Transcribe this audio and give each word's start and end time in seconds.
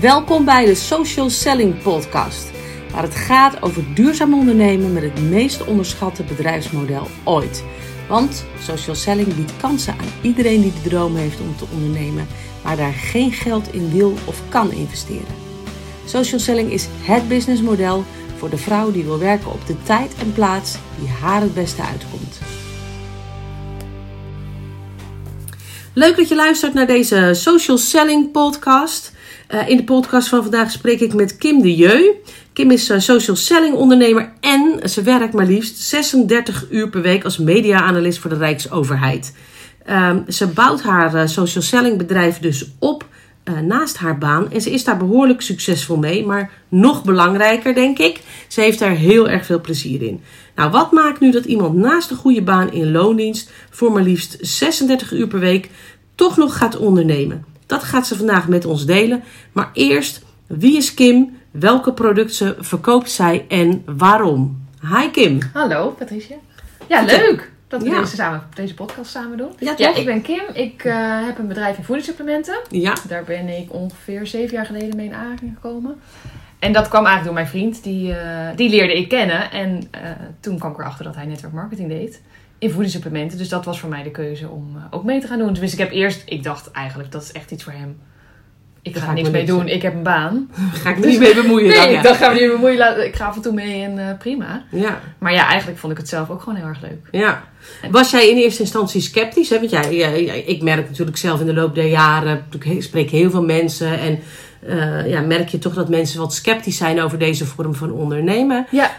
Welkom 0.00 0.44
bij 0.44 0.64
de 0.64 0.74
Social 0.74 1.30
Selling 1.30 1.82
Podcast, 1.82 2.50
waar 2.92 3.02
het 3.02 3.14
gaat 3.14 3.62
over 3.62 3.94
duurzaam 3.94 4.34
ondernemen 4.34 4.92
met 4.92 5.02
het 5.02 5.20
meest 5.20 5.64
onderschatte 5.64 6.22
bedrijfsmodel 6.22 7.06
ooit. 7.24 7.64
Want 8.08 8.44
social 8.60 8.94
selling 8.94 9.34
biedt 9.34 9.56
kansen 9.56 9.92
aan 9.92 10.12
iedereen 10.22 10.60
die 10.62 10.72
de 10.82 10.88
droom 10.88 11.16
heeft 11.16 11.40
om 11.40 11.56
te 11.56 11.64
ondernemen, 11.72 12.26
maar 12.64 12.76
daar 12.76 12.92
geen 12.92 13.32
geld 13.32 13.72
in 13.72 13.90
wil 13.90 14.14
of 14.24 14.42
kan 14.48 14.72
investeren. 14.72 15.34
Social 16.06 16.40
selling 16.40 16.72
is 16.72 16.86
het 17.02 17.28
businessmodel 17.28 18.04
voor 18.36 18.50
de 18.50 18.58
vrouw 18.58 18.92
die 18.92 19.04
wil 19.04 19.18
werken 19.18 19.52
op 19.52 19.66
de 19.66 19.82
tijd 19.82 20.14
en 20.20 20.32
plaats 20.32 20.76
die 20.98 21.08
haar 21.08 21.40
het 21.40 21.54
beste 21.54 21.82
uitkomt. 21.82 22.38
Leuk 25.94 26.16
dat 26.16 26.28
je 26.28 26.34
luistert 26.34 26.74
naar 26.74 26.86
deze 26.86 27.30
Social 27.32 27.78
Selling 27.78 28.30
Podcast. 28.30 29.12
Uh, 29.54 29.68
in 29.68 29.76
de 29.76 29.84
podcast 29.84 30.28
van 30.28 30.42
vandaag 30.42 30.70
spreek 30.70 31.00
ik 31.00 31.14
met 31.14 31.36
Kim 31.36 31.62
de 31.62 31.76
Jeu. 31.76 32.10
Kim 32.52 32.70
is 32.70 32.90
uh, 32.90 32.98
social 32.98 33.36
selling 33.36 33.74
ondernemer 33.74 34.32
en 34.40 34.88
ze 34.88 35.02
werkt 35.02 35.34
maar 35.34 35.46
liefst 35.46 35.78
36 35.78 36.66
uur 36.70 36.88
per 36.88 37.02
week 37.02 37.24
als 37.24 37.38
media-analyst 37.38 38.18
voor 38.18 38.30
de 38.30 38.36
Rijksoverheid. 38.36 39.34
Uh, 39.88 40.16
ze 40.28 40.46
bouwt 40.46 40.82
haar 40.82 41.14
uh, 41.14 41.26
social 41.26 41.62
selling 41.62 41.98
bedrijf 41.98 42.38
dus 42.38 42.70
op 42.78 43.06
naast 43.62 43.96
haar 43.96 44.18
baan 44.18 44.52
en 44.52 44.60
ze 44.60 44.70
is 44.70 44.84
daar 44.84 44.96
behoorlijk 44.96 45.40
succesvol 45.40 45.96
mee. 45.96 46.26
Maar 46.26 46.50
nog 46.68 47.04
belangrijker, 47.04 47.74
denk 47.74 47.98
ik, 47.98 48.20
ze 48.48 48.60
heeft 48.60 48.78
daar 48.78 48.94
heel 48.94 49.28
erg 49.28 49.46
veel 49.46 49.60
plezier 49.60 50.02
in. 50.02 50.20
Nou, 50.54 50.70
wat 50.70 50.92
maakt 50.92 51.20
nu 51.20 51.30
dat 51.30 51.44
iemand 51.44 51.74
naast 51.74 52.10
een 52.10 52.16
goede 52.16 52.42
baan 52.42 52.72
in 52.72 52.90
loondienst 52.90 53.50
voor 53.70 53.92
maar 53.92 54.02
liefst 54.02 54.36
36 54.40 55.12
uur 55.12 55.26
per 55.26 55.40
week 55.40 55.70
toch 56.14 56.36
nog 56.36 56.56
gaat 56.56 56.76
ondernemen? 56.76 57.51
Dat 57.72 57.84
gaat 57.84 58.06
ze 58.06 58.16
vandaag 58.16 58.48
met 58.48 58.64
ons 58.64 58.86
delen. 58.86 59.22
Maar 59.52 59.70
eerst, 59.72 60.24
wie 60.46 60.76
is 60.76 60.94
Kim? 60.94 61.36
Welke 61.50 61.92
producten 61.92 62.64
verkoopt 62.64 63.10
zij 63.10 63.44
en 63.48 63.82
waarom? 63.86 64.66
Hi 64.80 65.10
Kim. 65.10 65.38
Hallo 65.52 65.90
Patricia. 65.90 66.36
Ja, 66.88 67.02
leuk 67.02 67.50
dat 67.68 67.82
we 67.82 67.88
ja. 67.88 68.00
deze, 68.00 68.14
samen, 68.14 68.42
deze 68.54 68.74
podcast 68.74 69.10
samen 69.10 69.38
doen. 69.38 69.50
Ja, 69.58 69.74
ja 69.76 69.94
ik 69.94 70.04
ben 70.04 70.22
Kim. 70.22 70.42
Ik 70.52 70.84
uh, 70.84 71.26
heb 71.26 71.38
een 71.38 71.48
bedrijf 71.48 71.76
in 71.76 71.84
voedingssupplementen. 71.84 72.58
Ja. 72.68 72.94
Daar 73.08 73.24
ben 73.24 73.48
ik 73.48 73.72
ongeveer 73.72 74.26
zeven 74.26 74.56
jaar 74.56 74.66
geleden 74.66 74.96
mee 74.96 75.06
in 75.06 75.14
aanraking 75.14 75.54
gekomen. 75.54 76.00
En 76.58 76.72
dat 76.72 76.88
kwam 76.88 77.06
eigenlijk 77.06 77.24
door 77.24 77.34
mijn 77.34 77.46
vriend. 77.46 77.82
Die, 77.82 78.08
uh, 78.08 78.48
die 78.56 78.70
leerde 78.70 78.96
ik 78.96 79.08
kennen. 79.08 79.50
En 79.50 79.88
uh, 79.94 80.10
toen 80.40 80.58
kwam 80.58 80.70
ik 80.70 80.78
erachter 80.78 81.04
dat 81.04 81.14
hij 81.14 81.26
network 81.26 81.52
marketing 81.52 81.88
deed 81.88 82.20
in 82.62 82.70
voedingssupplementen. 82.70 83.38
Dus 83.38 83.48
dat 83.48 83.64
was 83.64 83.80
voor 83.80 83.88
mij 83.88 84.02
de 84.02 84.10
keuze 84.10 84.48
om 84.48 84.72
uh, 84.76 84.82
ook 84.90 85.04
mee 85.04 85.20
te 85.20 85.26
gaan 85.26 85.38
doen. 85.38 85.52
Dus 85.52 85.72
ik 85.72 85.78
heb 85.78 85.90
eerst, 85.90 86.22
ik 86.26 86.42
dacht 86.42 86.70
eigenlijk 86.70 87.12
dat 87.12 87.22
is 87.22 87.32
echt 87.32 87.50
iets 87.50 87.64
voor 87.64 87.72
hem. 87.72 88.00
Ik 88.82 88.96
ga, 88.96 89.04
ga 89.04 89.12
niks 89.12 89.30
mee 89.30 89.46
doen, 89.46 89.68
ik 89.68 89.82
heb 89.82 89.94
een 89.94 90.02
baan. 90.02 90.50
Ga 90.82 90.90
ik 90.90 91.04
niet 91.04 91.18
mee 91.18 91.34
bemoeien 91.34 91.68
nee, 91.68 91.76
dan? 91.76 91.90
Ja. 91.90 91.96
ik 91.96 92.02
dacht, 92.02 92.18
ga 92.18 92.28
me 92.28 92.40
niet 92.40 92.50
bemoeien. 92.50 93.06
Ik 93.06 93.16
ga 93.16 93.26
af 93.26 93.36
en 93.36 93.42
toe 93.42 93.52
mee 93.52 93.82
en 93.82 93.98
uh, 93.98 94.18
prima. 94.18 94.64
Ja. 94.70 95.00
Maar 95.18 95.32
ja, 95.32 95.48
eigenlijk 95.48 95.78
vond 95.78 95.92
ik 95.92 95.98
het 95.98 96.08
zelf 96.08 96.30
ook 96.30 96.42
gewoon 96.42 96.58
heel 96.58 96.66
erg 96.66 96.80
leuk. 96.80 97.08
Ja. 97.10 97.44
Was 97.90 98.10
jij 98.10 98.28
in 98.28 98.36
eerste 98.36 98.62
instantie 98.62 99.00
sceptisch? 99.00 99.50
Hè? 99.50 99.58
Want 99.58 99.70
jij, 99.70 100.44
ik 100.46 100.62
merk 100.62 100.88
natuurlijk 100.88 101.16
zelf 101.16 101.40
in 101.40 101.46
de 101.46 101.54
loop 101.54 101.74
der 101.74 101.88
jaren, 101.88 102.44
ik 102.60 102.82
spreek 102.82 103.10
heel 103.10 103.30
veel 103.30 103.44
mensen 103.44 103.98
en 103.98 104.18
uh, 104.68 105.08
ja, 105.10 105.20
merk 105.20 105.48
je 105.48 105.58
toch 105.58 105.74
dat 105.74 105.88
mensen 105.88 106.20
wat 106.20 106.34
sceptisch 106.34 106.76
zijn 106.76 107.00
over 107.00 107.18
deze 107.18 107.46
vorm 107.46 107.74
van 107.74 107.92
ondernemen. 107.92 108.66
Ja. 108.70 108.90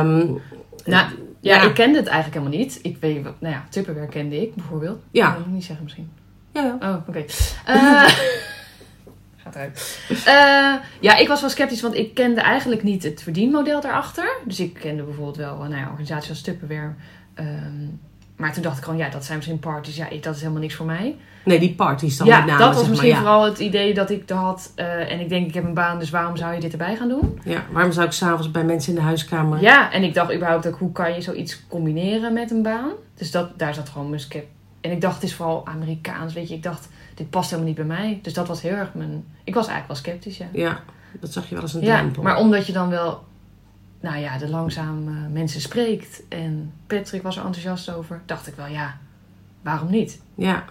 Um, 0.00 0.40
nou, 0.84 1.06
ja, 1.42 1.62
ik 1.62 1.74
kende 1.74 1.98
het 1.98 2.06
eigenlijk 2.06 2.38
helemaal 2.38 2.58
niet. 2.58 2.78
Ik 2.82 2.96
weet, 3.00 3.22
nou 3.22 3.54
ja, 3.54 3.64
Tupperware 3.68 4.08
kende 4.08 4.40
ik 4.42 4.54
bijvoorbeeld. 4.54 5.02
Ja. 5.10 5.26
Dat 5.26 5.36
wil 5.36 5.46
ik 5.46 5.52
niet 5.52 5.64
zeggen 5.64 5.84
misschien. 5.84 6.10
Ja, 6.52 6.62
ja. 6.62 6.76
Oh, 6.80 6.96
oké. 6.96 7.08
Okay. 7.08 7.26
Uh, 7.68 8.08
gaat 9.42 9.54
eruit. 9.54 10.00
Uh, 10.10 10.84
ja, 11.00 11.16
ik 11.16 11.28
was 11.28 11.40
wel 11.40 11.50
sceptisch, 11.50 11.82
want 11.82 11.94
ik 11.94 12.14
kende 12.14 12.40
eigenlijk 12.40 12.82
niet 12.82 13.02
het 13.02 13.22
verdienmodel 13.22 13.80
daarachter. 13.80 14.36
Dus 14.44 14.60
ik 14.60 14.74
kende 14.74 15.02
bijvoorbeeld 15.02 15.36
wel 15.36 15.56
nou 15.56 15.76
ja, 15.76 15.88
organisaties 15.88 16.30
als 16.30 16.42
Tupperware. 16.42 16.94
Um, 17.34 18.00
maar 18.42 18.52
toen 18.52 18.62
dacht 18.62 18.78
ik 18.78 18.84
gewoon, 18.84 18.98
ja, 18.98 19.08
dat 19.08 19.24
zijn 19.24 19.36
misschien 19.36 19.58
parties. 19.58 19.96
Ja, 19.96 20.08
dat 20.20 20.34
is 20.34 20.40
helemaal 20.40 20.60
niks 20.60 20.74
voor 20.74 20.86
mij. 20.86 21.16
Nee, 21.44 21.58
die 21.58 21.74
parties 21.74 22.16
dan 22.16 22.26
ja, 22.26 22.38
met 22.38 22.46
name. 22.46 22.58
dat 22.58 22.74
was 22.74 22.88
misschien 22.88 23.16
vooral 23.16 23.44
het 23.44 23.58
idee 23.58 23.94
dat 23.94 24.10
ik 24.10 24.30
had. 24.30 24.72
Uh, 24.76 25.12
en 25.12 25.20
ik 25.20 25.28
denk, 25.28 25.46
ik 25.46 25.54
heb 25.54 25.64
een 25.64 25.74
baan, 25.74 25.98
dus 25.98 26.10
waarom 26.10 26.36
zou 26.36 26.54
je 26.54 26.60
dit 26.60 26.72
erbij 26.72 26.96
gaan 26.96 27.08
doen? 27.08 27.40
Ja, 27.44 27.64
waarom 27.72 27.92
zou 27.92 28.06
ik 28.06 28.12
s'avonds 28.12 28.50
bij 28.50 28.64
mensen 28.64 28.92
in 28.92 28.98
de 28.98 29.04
huiskamer... 29.04 29.60
Ja, 29.60 29.92
en 29.92 30.02
ik 30.02 30.14
dacht 30.14 30.34
überhaupt 30.34 30.66
ook, 30.66 30.78
hoe 30.78 30.92
kan 30.92 31.14
je 31.14 31.20
zoiets 31.20 31.66
combineren 31.68 32.32
met 32.32 32.50
een 32.50 32.62
baan? 32.62 32.90
Dus 33.14 33.30
dat, 33.30 33.58
daar 33.58 33.74
zat 33.74 33.88
gewoon 33.88 34.08
mijn 34.08 34.20
skep. 34.20 34.46
En 34.80 34.90
ik 34.90 35.00
dacht, 35.00 35.14
het 35.14 35.24
is 35.24 35.34
vooral 35.34 35.66
Amerikaans, 35.66 36.32
weet 36.32 36.48
je. 36.48 36.54
Ik 36.54 36.62
dacht, 36.62 36.88
dit 37.14 37.30
past 37.30 37.50
helemaal 37.50 37.72
niet 37.72 37.86
bij 37.86 37.96
mij. 37.96 38.18
Dus 38.22 38.34
dat 38.34 38.48
was 38.48 38.62
heel 38.62 38.74
erg 38.74 38.94
mijn... 38.94 39.24
Ik 39.44 39.54
was 39.54 39.66
eigenlijk 39.66 40.04
wel 40.04 40.12
sceptisch, 40.12 40.36
ja. 40.36 40.46
Ja, 40.52 40.80
dat 41.20 41.32
zag 41.32 41.48
je 41.48 41.54
wel 41.54 41.62
als 41.62 41.74
een 41.74 41.80
ja, 41.80 41.98
drempel. 41.98 42.22
maar 42.22 42.36
omdat 42.36 42.66
je 42.66 42.72
dan 42.72 42.88
wel 42.88 43.22
nou 44.02 44.16
ja, 44.16 44.38
de 44.38 44.48
langzaam 44.48 45.08
uh, 45.08 45.14
mensen 45.32 45.60
spreekt. 45.60 46.22
En 46.28 46.72
Patrick 46.86 47.22
was 47.22 47.36
er 47.36 47.44
enthousiast 47.44 47.90
over. 47.90 48.20
Dacht 48.26 48.46
ik 48.46 48.54
wel, 48.54 48.66
ja, 48.66 48.96
waarom 49.62 49.90
niet? 49.90 50.20
Ja. 50.34 50.64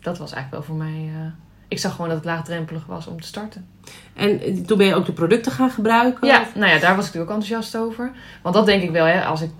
Dat 0.00 0.18
was 0.18 0.32
eigenlijk 0.32 0.66
wel 0.66 0.76
voor 0.76 0.86
mij... 0.86 1.10
Uh, 1.14 1.26
ik 1.68 1.78
zag 1.78 1.92
gewoon 1.92 2.08
dat 2.08 2.16
het 2.16 2.26
laagdrempelig 2.26 2.86
was 2.86 3.06
om 3.06 3.20
te 3.20 3.26
starten. 3.26 3.66
En 4.14 4.64
toen 4.66 4.78
ben 4.78 4.86
je 4.86 4.94
ook 4.94 5.06
de 5.06 5.12
producten 5.12 5.52
gaan 5.52 5.70
gebruiken? 5.70 6.26
Ja, 6.26 6.46
nou 6.54 6.72
ja, 6.72 6.78
daar 6.78 6.96
was 6.96 7.06
ik 7.06 7.14
natuurlijk 7.14 7.30
ook 7.30 7.36
enthousiast 7.42 7.76
over. 7.76 8.12
Want 8.42 8.54
dat 8.54 8.66
denk 8.66 8.82
ik 8.82 8.90
wel, 8.90 9.04
hè, 9.04 9.24
als 9.24 9.40
ik... 9.40 9.50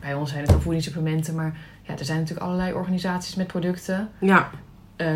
Bij 0.00 0.14
ons 0.14 0.30
zijn 0.30 0.42
het 0.42 0.50
dan 0.50 0.62
voedingssupplementen, 0.62 1.34
maar 1.34 1.56
ja, 1.82 1.98
er 1.98 2.04
zijn 2.04 2.18
natuurlijk 2.18 2.46
allerlei 2.46 2.72
organisaties 2.72 3.34
met 3.34 3.46
producten. 3.46 4.08
Ja. 4.18 4.50
Uh, 4.96 5.08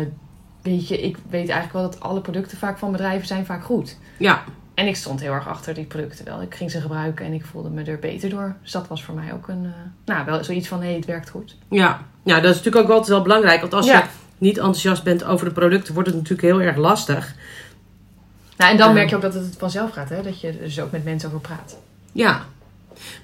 weet 0.61 0.87
je, 0.87 1.01
ik 1.01 1.17
weet 1.29 1.49
eigenlijk 1.49 1.73
wel 1.73 1.81
dat 1.81 1.99
alle 1.99 2.21
producten 2.21 2.57
vaak 2.57 2.77
van 2.77 2.91
bedrijven 2.91 3.27
zijn 3.27 3.45
vaak 3.45 3.63
goed. 3.63 3.97
Ja. 4.17 4.43
En 4.75 4.87
ik 4.87 4.95
stond 4.95 5.19
heel 5.19 5.33
erg 5.33 5.47
achter 5.47 5.73
die 5.73 5.85
producten 5.85 6.25
wel. 6.25 6.41
Ik 6.41 6.55
ging 6.55 6.71
ze 6.71 6.81
gebruiken 6.81 7.25
en 7.25 7.33
ik 7.33 7.45
voelde 7.45 7.69
me 7.69 7.83
er 7.83 7.99
beter 7.99 8.29
door. 8.29 8.55
Dus 8.61 8.71
dat 8.71 8.87
was 8.87 9.03
voor 9.03 9.15
mij 9.15 9.33
ook 9.33 9.47
een, 9.47 9.63
uh, 9.63 9.71
nou, 10.05 10.25
wel 10.25 10.43
zoiets 10.43 10.67
van, 10.67 10.79
hé, 10.79 10.85
hey, 10.85 10.95
het 10.95 11.05
werkt 11.05 11.29
goed. 11.29 11.55
Ja. 11.69 12.01
ja, 12.23 12.35
dat 12.35 12.51
is 12.51 12.57
natuurlijk 12.57 12.85
ook 12.85 12.91
altijd 12.91 13.09
wel 13.09 13.21
belangrijk. 13.21 13.61
Want 13.61 13.73
als 13.73 13.85
ja. 13.85 13.99
je 13.99 14.05
niet 14.37 14.57
enthousiast 14.57 15.03
bent 15.03 15.23
over 15.23 15.45
de 15.45 15.53
producten, 15.53 15.93
wordt 15.93 16.09
het 16.09 16.17
natuurlijk 16.17 16.47
heel 16.47 16.61
erg 16.61 16.75
lastig. 16.75 17.33
Nou, 18.57 18.71
en 18.71 18.77
dan 18.77 18.87
uh, 18.87 18.93
merk 18.93 19.09
je 19.09 19.15
ook 19.15 19.21
dat 19.21 19.33
het 19.33 19.55
vanzelf 19.57 19.91
gaat, 19.91 20.09
hè? 20.09 20.21
Dat 20.21 20.41
je 20.41 20.47
er 20.47 20.57
dus 20.59 20.79
ook 20.79 20.91
met 20.91 21.03
mensen 21.03 21.29
over 21.29 21.41
praat. 21.41 21.77
Ja. 22.11 22.45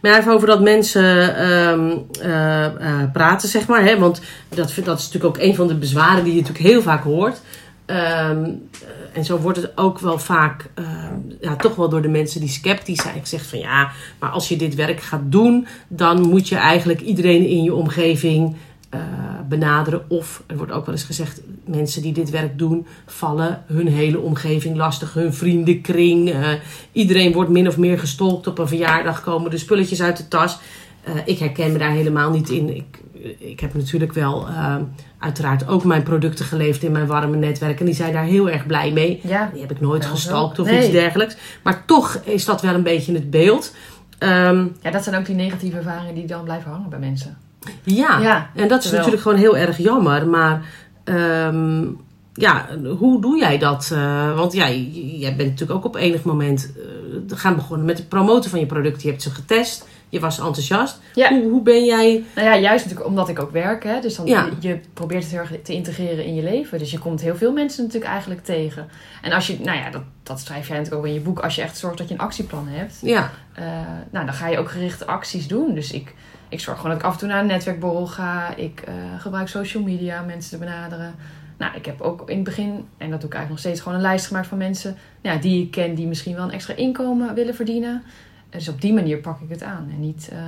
Maar 0.02 0.18
even 0.18 0.34
over 0.34 0.48
dat 0.48 0.62
mensen 0.62 1.46
um, 1.52 2.06
uh, 2.22 3.12
praten, 3.14 3.50
zeg 3.50 3.68
maar. 3.68 3.84
Hè? 3.84 4.00
Want 4.00 4.22
dat, 4.50 4.58
dat 4.84 5.00
is 5.00 5.06
natuurlijk 5.06 5.26
ook 5.26 5.38
een 5.38 5.56
van 5.56 5.68
de 5.68 5.76
bezwaren 5.76 6.24
die 6.24 6.34
je 6.34 6.42
natuurlijk 6.42 6.70
heel 6.70 6.82
vaak 6.82 7.04
hoort. 7.04 7.42
Um, 7.86 8.70
en 9.14 9.26
zo 9.26 9.38
wordt 9.38 9.62
het 9.62 9.78
ook 9.78 10.00
wel 10.00 10.20
vaak, 10.20 10.70
uh, 10.80 10.86
ja, 11.42 11.56
toch 11.56 11.76
wel 11.76 11.90
door 11.90 12.02
de 12.02 12.08
mensen 12.08 12.40
die 12.40 12.50
sceptisch 12.50 13.02
zijn, 13.02 13.20
gezegd 13.20 13.48
van 13.48 13.60
ja, 13.60 13.92
maar 14.20 14.30
als 14.30 14.48
je 14.48 14.56
dit 14.56 14.76
werk 14.76 15.02
gaat 15.02 15.22
doen, 15.24 15.68
dan 15.88 16.30
moet 16.30 16.48
je 16.48 16.56
eigenlijk 16.56 17.02
iedereen 17.02 17.48
in 17.48 17.64
je 17.64 17.74
omgeving 17.74 18.56
uh, 18.96 19.02
benaderen. 19.50 20.10
Of 20.10 20.44
er 20.48 20.58
wordt 20.58 20.72
ook 20.72 20.86
wel 20.86 20.96
eens 20.96 21.04
gezegd, 21.04 21.42
mensen 21.66 22.02
die 22.02 22.14
dit 22.14 22.30
werk 22.30 22.58
doen, 22.58 22.86
vallen 23.06 23.64
hun 23.66 23.88
hele 23.88 24.20
omgeving 24.20 24.76
lastig, 24.76 25.14
hun 25.14 25.34
vriendenkring. 25.34 26.34
Iedereen 26.92 27.34
wordt 27.34 27.50
min 27.50 27.68
of 27.68 27.78
meer 27.78 28.00
gestolkt 28.00 28.48
op 28.48 28.60
een 28.60 28.68
verjaardag, 28.68 29.22
komen 29.22 29.52
de 29.52 29.58
spulletjes 29.58 30.02
uit 30.02 30.18
de 30.18 30.28
tas. 30.28 30.60
Ik 31.26 31.40
herken 31.40 31.72
me 31.72 31.78
daar 31.78 31.92
helemaal 31.92 32.32
niet 32.32 32.50
in. 32.50 32.76
Ik, 32.76 33.00
ik 33.38 33.60
heb 33.60 33.74
natuurlijk 33.74 34.14
wel 34.14 34.48
uh, 34.48 34.76
uiteraard 35.20 35.68
ook 35.68 35.84
mijn 35.84 36.04
producten 36.04 36.46
geleverd 36.46 36.84
in 36.84 36.92
mijn 36.92 37.08
warme 37.08 37.38
netwerk. 37.38 37.80
En 37.80 37.86
die 37.86 37.96
zijn 37.96 38.14
daar 38.14 38.24
heel 38.24 38.50
erg 38.50 38.66
blij 38.66 38.92
mee. 38.92 39.20
Ja, 39.24 39.50
die 39.54 39.62
heb 39.62 39.72
ik 39.72 39.80
nooit 39.82 40.06
gestalkt 40.06 40.60
of 40.60 40.68
nee. 40.68 40.80
iets 40.80 40.92
dergelijks. 40.92 41.38
Maar 41.64 41.86
toch 41.86 42.16
is 42.24 42.46
dat 42.46 42.62
wel 42.62 42.74
een 42.74 42.84
beetje 42.84 43.14
het 43.14 43.30
beeld. 43.30 43.76
Um, 44.20 44.76
ja, 44.82 44.92
dat 44.92 45.04
zijn 45.04 45.16
ook 45.16 45.26
die 45.26 45.36
negatieve 45.36 45.78
ervaringen 45.78 46.16
die 46.16 46.28
dan 46.28 46.44
blijven 46.44 46.72
hangen 46.72 46.90
bij 46.90 47.00
mensen. 47.00 47.38
Ja, 47.84 48.20
ja 48.20 48.50
en 48.56 48.68
dat 48.68 48.84
is 48.84 48.90
terwijl... 48.90 48.92
natuurlijk 48.92 49.22
gewoon 49.22 49.38
heel 49.38 49.58
erg 49.58 49.78
jammer. 49.78 50.28
Maar 50.28 50.66
um, 51.04 52.00
ja, 52.34 52.68
hoe 52.98 53.22
doe 53.22 53.38
jij 53.38 53.58
dat? 53.58 53.90
Uh, 53.94 54.36
want 54.36 54.54
ja, 54.54 54.70
jij 54.70 55.36
bent 55.36 55.50
natuurlijk 55.50 55.80
ook 55.80 55.86
op 55.86 55.96
enig 55.96 56.24
moment 56.24 56.72
gaan 57.28 57.56
begonnen 57.56 57.86
met 57.86 57.98
het 57.98 58.10
promoten 58.10 58.50
van 58.50 58.60
je 58.60 58.66
producten. 58.66 59.02
Je 59.02 59.10
hebt 59.10 59.22
ze 59.22 59.30
getest. 59.30 59.88
Je 60.12 60.20
was 60.20 60.38
enthousiast. 60.38 61.00
Ja. 61.14 61.30
Hoe, 61.30 61.50
hoe 61.50 61.62
ben 61.62 61.86
jij... 61.86 62.24
Nou 62.36 62.48
ja, 62.48 62.58
juist 62.58 62.84
natuurlijk 62.84 63.10
omdat 63.10 63.30
ik 63.30 63.40
ook 63.40 63.52
werk. 63.52 63.84
Hè? 63.84 64.00
Dus 64.00 64.16
dan 64.16 64.26
ja. 64.26 64.50
je, 64.60 64.80
probeert 64.94 65.24
het 65.24 65.32
heel 65.32 65.42
erg 65.42 65.54
te 65.64 65.74
integreren 65.74 66.26
in 66.26 66.36
je 66.36 66.44
leven. 66.44 66.80
Dus 66.80 66.92
je 66.92 67.00
komt 67.00 67.22
heel 67.22 67.36
veel 67.36 67.52
mensen 67.52 67.84
natuurlijk 67.84 68.12
eigenlijk 68.12 68.44
tegen. 68.44 68.90
En 69.22 69.32
als 69.32 69.48
je, 69.48 69.60
nou 69.60 69.78
ja, 69.78 69.90
dat, 69.90 70.02
dat 70.24 70.40
schrijf 70.40 70.68
jij 70.68 70.78
natuurlijk 70.78 71.02
ook 71.02 71.08
in 71.08 71.14
je 71.14 71.20
boek. 71.20 71.40
Als 71.40 71.56
je 71.56 71.62
echt 71.62 71.78
zorgt 71.78 71.98
dat 71.98 72.08
je 72.08 72.14
een 72.14 72.20
actieplan 72.20 72.68
hebt. 72.68 73.00
Ja. 73.02 73.32
Uh, 73.60 73.66
nou, 74.12 74.26
dan 74.26 74.34
ga 74.34 74.48
je 74.48 74.58
ook 74.58 74.72
gerichte 74.72 75.06
acties 75.06 75.48
doen. 75.48 75.76
Dus 75.76 75.92
ik, 75.92 76.14
ik 76.50 76.60
zorg 76.60 76.78
gewoon 76.78 76.92
dat 76.92 77.02
ik 77.02 77.08
af 77.08 77.14
en 77.14 77.20
toe 77.20 77.28
naar 77.28 77.40
een 77.40 77.46
netwerkborrel 77.46 78.08
ga. 78.08 78.56
Ik 78.56 78.84
uh, 78.88 78.94
gebruik 79.18 79.48
social 79.48 79.84
media 79.84 80.22
om 80.22 80.28
mensen 80.28 80.52
te 80.52 80.66
benaderen. 80.66 81.16
Nou, 81.58 81.76
ik 81.76 81.86
heb 81.86 82.02
ook 82.02 82.30
in 82.30 82.36
het 82.36 82.44
begin, 82.44 82.88
en 82.98 83.10
dat 83.10 83.22
doe 83.22 83.30
ik 83.30 83.36
eigenlijk 83.36 83.50
nog 83.50 83.60
steeds, 83.60 83.80
gewoon 83.82 83.98
een 83.98 84.04
lijst 84.04 84.28
gemaakt 84.28 84.48
van 84.48 84.58
mensen 84.58 84.98
nou, 85.22 85.40
die 85.40 85.64
ik 85.64 85.72
ken 85.72 85.96
die 85.96 86.08
misschien 86.08 86.36
wel 86.36 86.44
een 86.44 86.52
extra 86.52 86.76
inkomen 86.76 87.34
willen 87.34 87.56
verdienen. 87.56 88.04
Dus 88.52 88.70
op 88.70 88.82
die 88.82 88.94
manier 88.94 89.18
pak 89.18 89.40
ik 89.42 89.50
het 89.50 89.64
aan. 89.64 89.90
En 89.94 90.00
niet, 90.00 90.30
uh, 90.34 90.40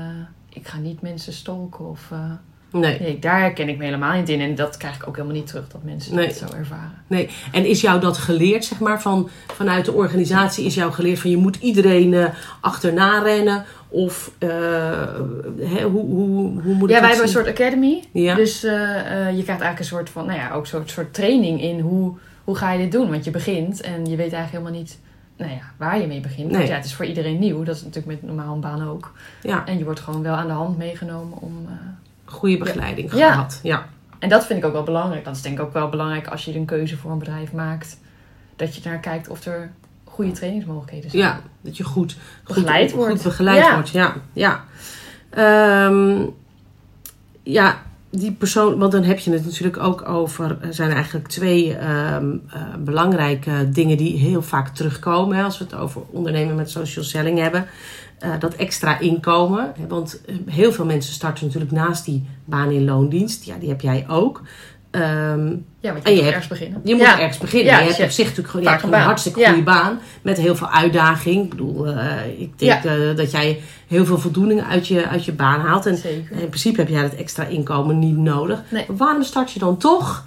ik 0.49 0.67
ga 0.67 0.77
niet 0.77 1.01
mensen 1.01 1.33
stolken 1.33 1.89
of. 1.89 2.09
Uh, 2.13 2.31
Nee. 2.79 2.99
nee. 2.99 3.19
Daar 3.19 3.39
herken 3.39 3.69
ik 3.69 3.77
me 3.77 3.83
helemaal 3.83 4.17
niet 4.17 4.29
in. 4.29 4.41
En 4.41 4.55
dat 4.55 4.77
krijg 4.77 4.95
ik 4.95 5.07
ook 5.07 5.15
helemaal 5.15 5.37
niet 5.37 5.47
terug, 5.47 5.67
dat 5.67 5.83
mensen 5.83 6.15
nee. 6.15 6.27
dat 6.27 6.35
zo 6.35 6.55
ervaren. 6.57 7.03
Nee. 7.07 7.29
En 7.51 7.65
is 7.65 7.81
jou 7.81 7.99
dat 7.99 8.17
geleerd, 8.17 8.65
zeg 8.65 8.79
maar, 8.79 9.01
van, 9.01 9.29
vanuit 9.47 9.85
de 9.85 9.91
organisatie? 9.91 10.65
Is 10.65 10.75
jou 10.75 10.91
geleerd 10.91 11.19
van 11.19 11.29
je 11.29 11.37
moet 11.37 11.55
iedereen 11.55 12.11
uh, 12.11 12.25
achterna 12.61 13.21
rennen? 13.21 13.65
Of 13.87 14.31
uh, 14.39 14.49
hè, 15.59 15.83
hoe, 15.83 16.05
hoe, 16.05 16.61
hoe 16.61 16.73
moet 16.73 16.89
Ja, 16.89 16.99
wij 16.99 17.09
hebben 17.09 17.25
een 17.25 17.33
soort 17.33 17.47
academy. 17.47 18.03
Ja. 18.11 18.35
Dus 18.35 18.63
uh, 18.63 18.71
je 18.71 19.43
krijgt 19.43 19.47
eigenlijk 19.47 19.79
een 19.79 19.85
soort 19.85 20.09
van, 20.09 20.25
nou 20.25 20.39
ja, 20.39 20.51
ook 20.51 20.67
soort, 20.67 20.89
soort 20.89 21.13
training 21.13 21.61
in 21.61 21.79
hoe, 21.79 22.13
hoe 22.43 22.55
ga 22.55 22.71
je 22.71 22.79
dit 22.79 22.91
doen. 22.91 23.09
Want 23.09 23.23
je 23.25 23.31
begint 23.31 23.81
en 23.81 24.05
je 24.05 24.15
weet 24.15 24.33
eigenlijk 24.33 24.51
helemaal 24.51 24.79
niet 24.79 24.99
nou 25.37 25.51
ja, 25.51 25.61
waar 25.77 25.99
je 25.99 26.07
mee 26.07 26.19
begint. 26.19 26.47
Nee. 26.47 26.57
Want 26.57 26.69
ja, 26.69 26.75
het 26.75 26.85
is 26.85 26.93
voor 26.93 27.05
iedereen 27.05 27.39
nieuw. 27.39 27.63
Dat 27.63 27.75
is 27.75 27.83
natuurlijk 27.83 28.21
met 28.21 28.31
normaal 28.31 28.53
een 28.53 28.59
baan 28.59 28.87
ook. 28.87 29.11
Ja. 29.41 29.65
En 29.65 29.77
je 29.77 29.83
wordt 29.83 29.99
gewoon 29.99 30.21
wel 30.21 30.35
aan 30.35 30.47
de 30.47 30.53
hand 30.53 30.77
meegenomen 30.77 31.37
om... 31.37 31.65
Uh, 31.65 31.71
Goede 32.25 32.57
begeleiding 32.57 33.11
gehad. 33.11 33.59
Ja. 33.63 33.85
En 34.19 34.29
dat 34.29 34.45
vind 34.45 34.59
ik 34.59 34.65
ook 34.65 34.73
wel 34.73 34.83
belangrijk. 34.83 35.25
Dat 35.25 35.35
is 35.35 35.41
denk 35.41 35.59
ik 35.59 35.65
ook 35.65 35.73
wel 35.73 35.89
belangrijk 35.89 36.27
als 36.27 36.45
je 36.45 36.55
een 36.55 36.65
keuze 36.65 36.97
voor 36.97 37.11
een 37.11 37.19
bedrijf 37.19 37.53
maakt. 37.53 37.99
Dat 38.55 38.75
je 38.75 38.81
naar 38.83 38.99
kijkt 38.99 39.27
of 39.27 39.45
er 39.45 39.71
goede 40.03 40.31
trainingsmogelijkheden 40.31 41.09
zijn. 41.09 41.23
Ja, 41.23 41.41
dat 41.61 41.77
je 41.77 41.83
goed 41.83 42.17
begeleid 42.45 42.89
goed, 42.89 42.99
wordt. 42.99 43.13
Goed 43.13 43.23
begeleid 43.23 43.73
wordt, 43.73 43.89
ja. 43.89 44.15
Ja. 44.33 44.63
Um, 45.87 46.33
ja, 47.43 47.81
die 48.15 48.31
persoon, 48.31 48.77
want 48.77 48.91
dan 48.91 49.03
heb 49.03 49.19
je 49.19 49.31
het 49.31 49.45
natuurlijk 49.45 49.77
ook 49.77 50.09
over, 50.09 50.57
er 50.61 50.73
zijn 50.73 50.91
eigenlijk 50.91 51.27
twee 51.27 51.77
um, 52.15 52.41
uh, 52.47 52.61
belangrijke 52.79 53.69
dingen 53.69 53.97
die 53.97 54.17
heel 54.17 54.41
vaak 54.41 54.69
terugkomen 54.69 55.37
hè, 55.37 55.43
als 55.43 55.57
we 55.57 55.63
het 55.63 55.75
over 55.75 56.01
ondernemen 56.09 56.55
met 56.55 56.69
social 56.69 57.05
selling 57.05 57.39
hebben. 57.39 57.65
Uh, 58.23 58.39
dat 58.39 58.53
extra 58.53 58.99
inkomen. 58.99 59.73
Want 59.87 60.21
eh, 60.25 60.35
heel 60.45 60.71
veel 60.71 60.85
mensen 60.85 61.13
starten 61.13 61.45
natuurlijk 61.45 61.71
naast 61.71 62.05
die 62.05 62.25
baan 62.45 62.71
in 62.71 62.85
loondienst. 62.85 63.43
Ja, 63.43 63.57
die 63.57 63.69
heb 63.69 63.81
jij 63.81 64.05
ook. 64.09 64.41
Um, 64.95 65.65
ja, 65.79 65.93
want 65.93 66.07
je 66.07 66.15
moet 66.15 66.23
ergens 66.23 66.47
beginnen. 66.47 66.81
Je 66.83 66.95
moet 66.95 67.05
ergens 67.05 67.37
beginnen. 67.37 67.73
je 67.73 67.83
hebt 67.83 68.03
op 68.03 68.09
zich 68.09 68.25
natuurlijk 68.25 68.49
gewoon, 68.49 68.91
je 68.91 68.97
een, 68.97 69.03
hartstikke 69.03 69.45
goede 69.45 69.63
baan. 69.63 69.99
Met 70.21 70.37
heel 70.37 70.55
veel 70.55 70.69
uitdaging. 70.69 71.43
Ik 71.43 71.49
bedoel, 71.49 71.87
uh, 71.87 72.05
ik 72.37 72.59
denk 72.59 72.83
uh, 72.83 73.15
dat 73.15 73.31
jij 73.31 73.61
heel 73.87 74.05
veel 74.05 74.17
voldoening 74.17 74.63
uit 74.63 74.87
je, 74.87 75.07
uit 75.07 75.25
je 75.25 75.31
baan 75.31 75.59
haalt. 75.59 75.85
En 75.85 75.97
Zeker. 75.97 76.31
in 76.31 76.47
principe 76.47 76.79
heb 76.79 76.89
jij 76.89 77.01
dat 77.01 77.13
extra 77.13 77.45
inkomen 77.45 77.99
niet 77.99 78.17
nodig. 78.17 78.61
Nee. 78.69 78.85
waarom 78.87 79.23
start 79.23 79.51
je 79.51 79.59
dan 79.59 79.77
toch 79.77 80.25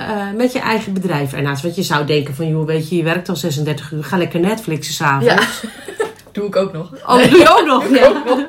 uh, 0.00 0.06
met 0.36 0.52
je 0.52 0.60
eigen 0.60 0.92
bedrijf 0.92 1.32
ernaast? 1.32 1.62
Want 1.62 1.74
je 1.74 1.82
zou 1.82 2.06
denken 2.06 2.34
van, 2.34 2.48
joh, 2.48 2.66
weet 2.66 2.88
je, 2.88 2.96
je 2.96 3.02
werkt 3.02 3.28
al 3.28 3.36
36 3.36 3.92
uur. 3.92 4.04
Ga 4.04 4.16
lekker 4.16 4.40
Netflixen 4.40 4.94
s'avonds. 4.94 5.60
Ja. 5.62 5.68
doe 6.38 6.46
ik 6.46 6.56
ook 6.56 6.72
nog. 6.72 6.92
Oh, 7.06 7.30
doe 7.30 7.38
je 7.38 7.56
ook 7.58 7.66
nog? 7.66 7.88
ja. 7.98 8.06
Ook 8.06 8.24
nog. 8.24 8.46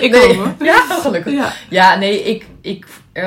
ik 0.00 0.10
nee. 0.10 0.36
hoor. 0.36 0.54
Ja, 0.58 0.80
gelukkig. 0.88 1.32
Ja, 1.32 1.52
ja 1.68 1.96
nee, 1.96 2.22
ik... 2.22 2.46
ik 2.60 2.86
uh, 3.12 3.24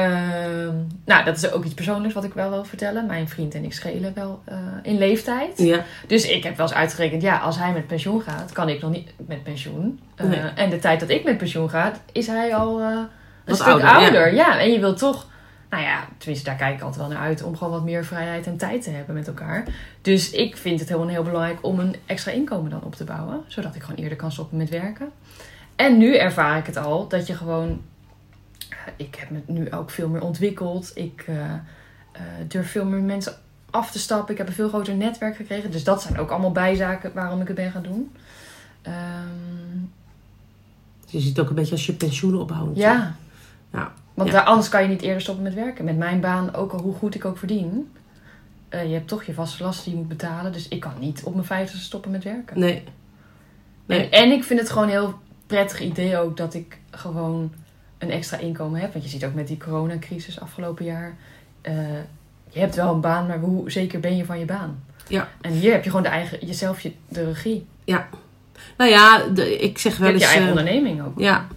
nou, 1.06 1.26
dat 1.26 1.38
is 1.38 1.52
ook 1.52 1.66
iets 1.66 1.74
persoonlijks 1.74 2.14
wat 2.14 2.24
ik 2.24 2.34
wel 2.34 2.50
wil 2.50 2.66
vertellen. 2.66 3.06
Mijn 3.06 3.30
vriend 3.30 3.56
en 3.56 3.64
ik 3.64 3.74
schelen 3.74 4.12
wel 4.16 4.42
uh, 4.50 4.56
in 4.82 4.98
leeftijd. 4.98 5.58
Ja. 5.58 5.84
Dus 6.08 6.28
ik 6.28 6.44
heb 6.44 6.58
wel 6.58 6.66
eens 6.66 6.76
uitgerekend, 6.76 7.22
ja, 7.22 7.38
als 7.38 7.58
hij 7.58 7.74
met 7.74 7.88
pensioen 7.88 8.22
gaat, 8.22 8.52
kan 8.52 8.70
ik 8.70 8.82
nog 8.82 8.92
niet 8.92 9.14
met 9.28 9.44
pensioen. 9.44 10.00
Uh, 10.22 10.30
nee. 10.30 10.40
En 10.40 10.70
de 10.70 10.80
tijd 10.80 11.00
dat 11.00 11.10
ik 11.10 11.24
met 11.24 11.38
pensioen 11.38 11.70
ga, 11.70 11.92
is 12.12 12.28
hij 12.28 12.56
al 12.56 12.82
een 12.82 13.08
wat 13.46 13.56
stuk 13.56 13.68
ouder. 13.68 13.88
ouder. 13.88 14.34
Ja. 14.34 14.48
ja, 14.48 14.60
en 14.60 14.72
je 14.72 14.80
wil 14.80 14.96
toch 14.96 15.28
nou 15.74 15.86
ja, 15.86 16.08
tenminste, 16.18 16.50
daar 16.50 16.58
kijk 16.58 16.76
ik 16.76 16.82
altijd 16.82 17.02
wel 17.02 17.12
naar 17.12 17.26
uit 17.26 17.44
om 17.44 17.58
gewoon 17.58 17.74
wat 17.74 17.84
meer 17.84 18.06
vrijheid 18.06 18.48
en 18.48 18.58
tijd 18.58 18.84
te 18.84 18.90
hebben 18.90 19.16
met 19.16 19.28
elkaar. 19.28 19.68
Dus 20.02 20.32
ik 20.32 20.58
vind 20.58 20.80
het 20.80 20.90
heel, 20.90 21.08
heel 21.08 21.24
belangrijk 21.24 21.58
om 21.62 21.80
een 21.80 21.96
extra 22.06 22.32
inkomen 22.32 22.72
dan 22.72 22.84
op 22.84 22.96
te 22.96 23.04
bouwen, 23.04 23.44
zodat 23.48 23.76
ik 23.76 23.82
gewoon 23.84 24.00
eerder 24.04 24.18
kan 24.18 24.32
stoppen 24.32 24.58
met 24.58 24.70
werken. 24.70 25.10
En 25.76 25.98
nu 25.98 26.18
ervaar 26.18 26.58
ik 26.58 26.66
het 26.66 26.78
al 26.78 27.08
dat 27.08 27.28
je 27.28 27.36
gewoon. 27.36 27.82
Ik 28.96 29.16
heb 29.16 29.30
me 29.30 29.42
nu 29.46 29.72
ook 29.72 29.90
veel 29.90 30.10
meer 30.10 30.22
ontwikkeld. 30.22 30.92
Ik 30.96 31.26
uh, 31.30 31.36
uh, 31.36 32.22
durf 32.48 32.72
veel 32.72 32.86
meer 32.86 33.02
mensen 33.02 33.34
af 33.70 33.92
te 33.92 34.00
stappen. 34.00 34.32
Ik 34.32 34.38
heb 34.38 34.48
een 34.48 34.54
veel 34.54 34.70
groter 34.70 34.96
netwerk 34.96 35.36
gekregen. 35.36 35.72
Dus 35.72 35.84
dat 35.84 36.02
zijn 36.02 36.18
ook 36.18 36.30
allemaal 36.30 36.52
bijzaken 36.52 37.14
waarom 37.14 37.42
ik 37.42 37.48
het 37.48 37.56
ben 37.56 37.72
gaan 37.72 37.84
doen. 37.84 38.16
Um, 38.88 39.92
je 41.06 41.20
ziet 41.20 41.30
het 41.30 41.40
ook 41.40 41.50
een 41.50 41.56
beetje 41.56 41.72
als 41.72 41.86
je 41.86 41.94
pensioen 41.94 42.36
opbouwt. 42.36 42.78
Ja. 42.78 43.16
ja. 43.72 43.94
Want 44.14 44.32
daar, 44.32 44.44
anders 44.44 44.70
kan 44.70 44.82
je 44.82 44.88
niet 44.88 45.02
eerder 45.02 45.22
stoppen 45.22 45.44
met 45.44 45.54
werken. 45.54 45.86
Met 45.86 45.98
mijn 45.98 46.20
baan, 46.20 46.56
ook 46.56 46.72
al 46.72 46.82
hoe 46.82 46.94
goed 46.94 47.16
ik 47.16 47.26
ook 47.26 47.38
verdien. 47.38 47.92
Uh, 48.70 48.86
je 48.86 48.94
hebt 48.94 49.08
toch 49.08 49.24
je 49.24 49.34
vaste 49.34 49.64
lasten 49.64 49.84
die 49.84 49.94
je 49.94 50.00
moet 50.00 50.18
betalen. 50.18 50.52
Dus 50.52 50.68
ik 50.68 50.80
kan 50.80 50.94
niet 51.00 51.24
op 51.24 51.34
mijn 51.34 51.46
vijftigste 51.46 51.86
stoppen 51.86 52.12
met 52.12 52.24
werken. 52.24 52.60
Nee. 52.60 52.84
nee. 53.86 54.10
En, 54.10 54.12
en, 54.12 54.32
ik 54.32 54.44
vind 54.44 54.60
het 54.60 54.70
gewoon 54.70 54.84
een 54.84 54.90
heel 54.90 55.20
prettig 55.48 55.80
idee 55.80 56.18
ook 56.18 56.38
dat 56.38 56.54
ik 56.54 56.78
gewoon 56.92 57.54
een 57.98 58.12
extra 58.12 58.38
inkomen 58.38 58.80
heb. 58.80 58.92
Want 58.94 59.04
je 59.04 59.12
ziet 59.12 59.26
ook 59.26 59.34
met 59.34 59.48
die 59.48 59.58
coronacrisis 59.58 60.40
afgelopen 60.40 60.86
jaar. 60.86 61.16
Uh, 61.62 61.74
je 62.50 62.60
hebt 62.60 62.76
wel 62.76 62.94
een 62.94 63.02
baan, 63.02 63.28
maar 63.28 63.40
hoe 63.40 63.72
zeker 63.72 64.00
ben 64.00 64.16
je 64.16 64.26
van 64.26 64.40
je 64.40 64.46
baan? 64.46 64.84
Ja. 65.08 65.30
En 65.42 65.52
hier 65.52 65.72
heb 65.72 65.84
je 65.84 65.90
gewoon 65.90 66.06
de 66.06 66.12
eigen, 66.12 66.46
jezelf 66.46 66.82
je, 66.82 66.92
de 67.08 67.24
regie. 67.24 67.66
Ja. 67.84 68.08
Nou 68.78 68.90
ja, 68.90 69.28
de, 69.28 69.58
ik 69.58 69.78
zeg 69.78 69.98
wel 69.98 70.08
je 70.08 70.14
eens... 70.14 70.24
Je 70.24 70.30
eigen 70.30 70.50
uh, 70.50 70.58
onderneming 70.58 71.02
ook. 71.02 71.20
Ja. 71.20 71.48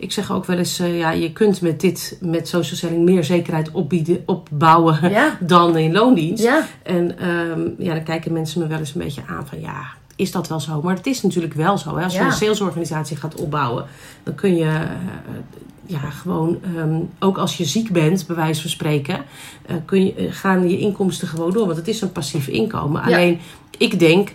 Ik 0.00 0.12
zeg 0.12 0.32
ook 0.32 0.44
wel 0.44 0.58
eens, 0.58 0.80
uh, 0.80 0.98
ja, 0.98 1.10
je 1.10 1.32
kunt 1.32 1.60
met 1.60 1.80
dit, 1.80 2.18
met 2.20 2.48
social 2.48 2.76
selling, 2.76 3.04
meer 3.04 3.24
zekerheid 3.24 3.70
opbieden, 3.70 4.22
opbouwen 4.26 5.10
ja. 5.10 5.38
dan 5.40 5.76
in 5.76 5.92
loondienst. 5.92 6.42
Ja. 6.42 6.66
En 6.82 7.28
um, 7.28 7.74
ja, 7.78 7.94
dan 7.94 8.02
kijken 8.02 8.32
mensen 8.32 8.60
me 8.60 8.66
wel 8.66 8.78
eens 8.78 8.94
een 8.94 9.00
beetje 9.00 9.22
aan 9.26 9.46
van, 9.46 9.60
ja, 9.60 9.82
is 10.16 10.30
dat 10.30 10.48
wel 10.48 10.60
zo? 10.60 10.82
Maar 10.82 10.96
het 10.96 11.06
is 11.06 11.22
natuurlijk 11.22 11.54
wel 11.54 11.78
zo. 11.78 11.96
Hè? 11.96 12.04
Als 12.04 12.14
je 12.14 12.20
een 12.20 12.32
salesorganisatie 12.32 13.16
gaat 13.16 13.34
opbouwen, 13.34 13.84
dan 14.22 14.34
kun 14.34 14.56
je 14.56 14.64
uh, 14.64 14.80
ja, 15.86 16.10
gewoon, 16.10 16.60
um, 16.76 17.10
ook 17.18 17.38
als 17.38 17.56
je 17.56 17.64
ziek 17.64 17.92
bent, 17.92 18.26
bij 18.26 18.36
wijze 18.36 18.60
van 18.60 18.70
spreken, 18.70 19.24
uh, 19.70 19.76
kun 19.84 20.04
je, 20.04 20.32
gaan 20.32 20.68
je 20.68 20.78
inkomsten 20.78 21.28
gewoon 21.28 21.52
door. 21.52 21.66
Want 21.66 21.78
het 21.78 21.88
is 21.88 22.00
een 22.00 22.12
passief 22.12 22.48
inkomen. 22.48 23.02
Alleen, 23.02 23.38
ik 23.78 23.98
denk 23.98 24.32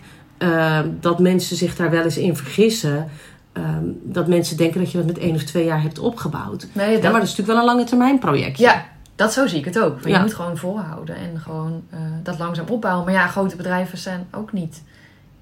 dat 0.99 1.19
mensen 1.19 1.55
zich 1.55 1.75
daar 1.75 1.91
wel 1.91 2.03
eens 2.03 2.17
in 2.17 2.35
vergissen. 2.35 3.09
Um, 3.57 3.99
dat 4.03 4.27
mensen 4.27 4.57
denken 4.57 4.79
dat 4.79 4.91
je 4.91 4.97
dat 4.97 5.07
met 5.07 5.17
één 5.17 5.35
of 5.35 5.43
twee 5.43 5.65
jaar 5.65 5.81
hebt 5.81 5.99
opgebouwd. 5.99 6.67
Nee, 6.71 6.93
dat... 6.93 7.03
ja, 7.03 7.09
maar 7.09 7.19
dat 7.19 7.29
is 7.29 7.35
natuurlijk 7.35 7.47
wel 7.47 7.57
een 7.57 7.75
lange 7.75 7.89
termijn 7.89 8.19
project. 8.19 8.57
Ja, 8.57 8.85
dat 9.15 9.33
zo 9.33 9.47
zie 9.47 9.57
ik 9.59 9.65
het 9.65 9.79
ook. 9.79 10.07
Je 10.07 10.19
moet 10.19 10.33
gewoon 10.33 10.57
volhouden 10.57 11.15
en 11.15 11.39
gewoon 11.39 11.83
uh, 11.93 11.99
dat 12.23 12.39
langzaam 12.39 12.67
opbouwen. 12.67 13.05
Maar 13.05 13.13
ja, 13.13 13.27
grote 13.27 13.55
bedrijven 13.55 13.97
zijn 13.97 14.27
ook 14.31 14.53
niet 14.53 14.83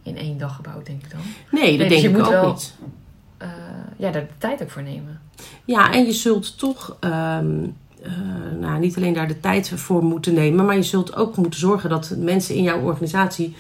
in 0.04 0.18
één 0.18 0.38
dag 0.38 0.56
gebouwd, 0.56 0.86
denk 0.86 1.04
ik 1.04 1.12
dan. 1.12 1.20
Nee, 1.52 1.78
dat 1.78 1.90
dus 1.90 2.02
denk 2.02 2.16
ik 2.16 2.24
ook 2.24 2.32
wel, 2.32 2.48
niet. 2.48 2.74
Uh, 3.42 3.48
ja, 3.98 4.12
daar 4.12 4.22
de 4.22 4.38
tijd 4.38 4.64
ook 4.64 4.70
voor 4.70 4.84
nemen. 4.84 5.20
Ja, 5.66 5.92
en 5.92 6.06
je 6.06 6.14
zult 6.14 6.58
toch 6.58 6.98
um, 7.00 7.76
uh, 8.06 8.12
nou, 8.60 8.80
niet 8.80 8.98
alleen 8.98 9.14
daar 9.14 9.28
de 9.28 9.40
tijd 9.40 9.70
voor 9.76 10.04
moeten 10.04 10.34
nemen, 10.34 10.66
maar 10.66 10.76
je 10.76 10.84
zult 10.84 11.16
ook 11.16 11.36
moeten 11.36 11.60
zorgen 11.60 11.90
dat 11.90 12.14
mensen 12.18 12.56
in 12.56 12.64
jouw 12.64 12.82
organisatie 12.82 13.56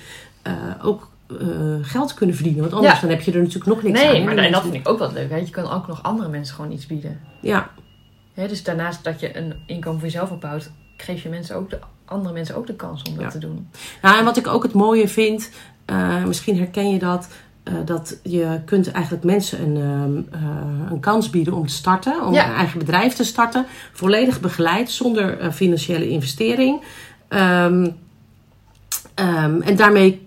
ook 0.81 1.11
uh, 1.41 1.77
geld 1.81 2.13
kunnen 2.13 2.35
verdienen. 2.35 2.61
Want 2.61 2.73
anders 2.73 2.99
dan 2.99 3.09
heb 3.09 3.21
je 3.21 3.31
er 3.31 3.37
natuurlijk 3.37 3.65
nog 3.65 3.83
niks 3.83 3.99
nee, 3.99 4.07
aan. 4.07 4.13
Nee, 4.13 4.23
maar 4.23 4.37
en 4.37 4.51
dat 4.51 4.61
vind 4.61 4.73
ik 4.73 4.89
ook 4.89 4.99
wat 4.99 5.13
leuk. 5.13 5.29
Hè? 5.29 5.35
Je 5.35 5.49
kan 5.49 5.71
ook 5.71 5.87
nog 5.87 6.03
andere 6.03 6.29
mensen 6.29 6.55
gewoon 6.55 6.71
iets 6.71 6.85
bieden. 6.85 7.19
Ja. 7.41 7.69
dus 8.33 8.63
daarnaast 8.63 9.03
dat 9.03 9.19
je 9.19 9.37
een 9.37 9.53
inkomen 9.65 9.99
voor 9.99 10.09
jezelf 10.09 10.31
opbouwt, 10.31 10.71
geef 10.97 11.23
je 11.23 11.29
mensen 11.29 11.55
ook 11.55 11.69
de, 11.69 11.79
andere 12.05 12.33
mensen 12.33 12.55
ook 12.55 12.67
de 12.67 12.75
kans 12.75 13.01
om 13.01 13.17
dat 13.17 13.31
te 13.31 13.37
doen. 13.37 13.69
Nou, 14.01 14.17
en 14.17 14.25
wat 14.25 14.37
ik 14.37 14.47
ook 14.47 14.63
het 14.63 14.73
mooie 14.73 15.07
vind, 15.07 15.49
uh, 15.91 16.23
misschien 16.23 16.57
herken 16.57 16.89
je 16.89 16.99
dat. 16.99 17.27
Uh, 17.67 17.73
dat 17.85 18.19
je 18.23 18.59
kunt 18.65 18.91
eigenlijk 18.91 19.23
mensen 19.23 19.61
een, 19.61 20.27
een 20.89 20.99
kans 20.99 21.29
bieden 21.29 21.53
om 21.53 21.67
te 21.67 21.73
starten, 21.73 22.25
om 22.25 22.33
ja. 22.33 22.49
een 22.49 22.55
eigen 22.55 22.79
bedrijf 22.79 23.13
te 23.13 23.23
starten, 23.23 23.65
volledig 23.91 24.39
begeleid, 24.39 24.91
zonder 24.91 25.51
financiële 25.51 26.09
investering. 26.09 26.81
Um, 27.29 28.01
um, 29.19 29.61
en 29.61 29.75
daarmee 29.75 30.11
eh, 30.11 30.22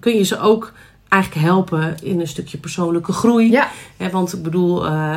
kun 0.00 0.16
je 0.16 0.22
ze 0.22 0.40
ook 0.40 0.72
eigenlijk 1.08 1.46
helpen 1.46 1.96
in 2.02 2.20
een 2.20 2.28
stukje 2.28 2.58
persoonlijke 2.58 3.12
groei. 3.12 3.50
Ja. 3.50 3.68
want 4.10 4.32
ik 4.32 4.42
bedoel, 4.42 4.86
uh, 4.86 5.16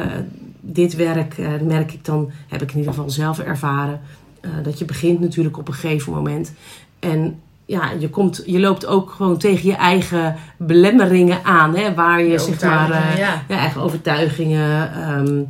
dit 0.61 0.95
werk, 0.95 1.37
uh, 1.37 1.47
merk 1.61 1.93
ik 1.93 2.05
dan, 2.05 2.31
heb 2.47 2.61
ik 2.61 2.71
in 2.71 2.77
ieder 2.77 2.93
geval 2.93 3.09
zelf 3.09 3.39
ervaren. 3.39 4.01
Uh, 4.41 4.51
dat 4.63 4.79
je 4.79 4.85
begint 4.85 5.19
natuurlijk 5.19 5.57
op 5.57 5.67
een 5.67 5.73
gegeven 5.73 6.13
moment. 6.13 6.53
En 6.99 7.39
ja, 7.65 7.91
je, 7.99 8.09
komt, 8.09 8.43
je 8.45 8.59
loopt 8.59 8.85
ook 8.85 9.11
gewoon 9.11 9.37
tegen 9.37 9.69
je 9.69 9.75
eigen 9.75 10.35
belemmeringen 10.57 11.43
aan. 11.43 11.75
Hè, 11.75 11.93
waar 11.93 12.21
je, 12.21 12.29
je 12.29 12.39
zeg 12.39 12.61
maar, 12.61 13.17
ja. 13.17 13.43
eigen 13.47 13.81
overtuigingen. 13.81 14.91
Um, 15.17 15.47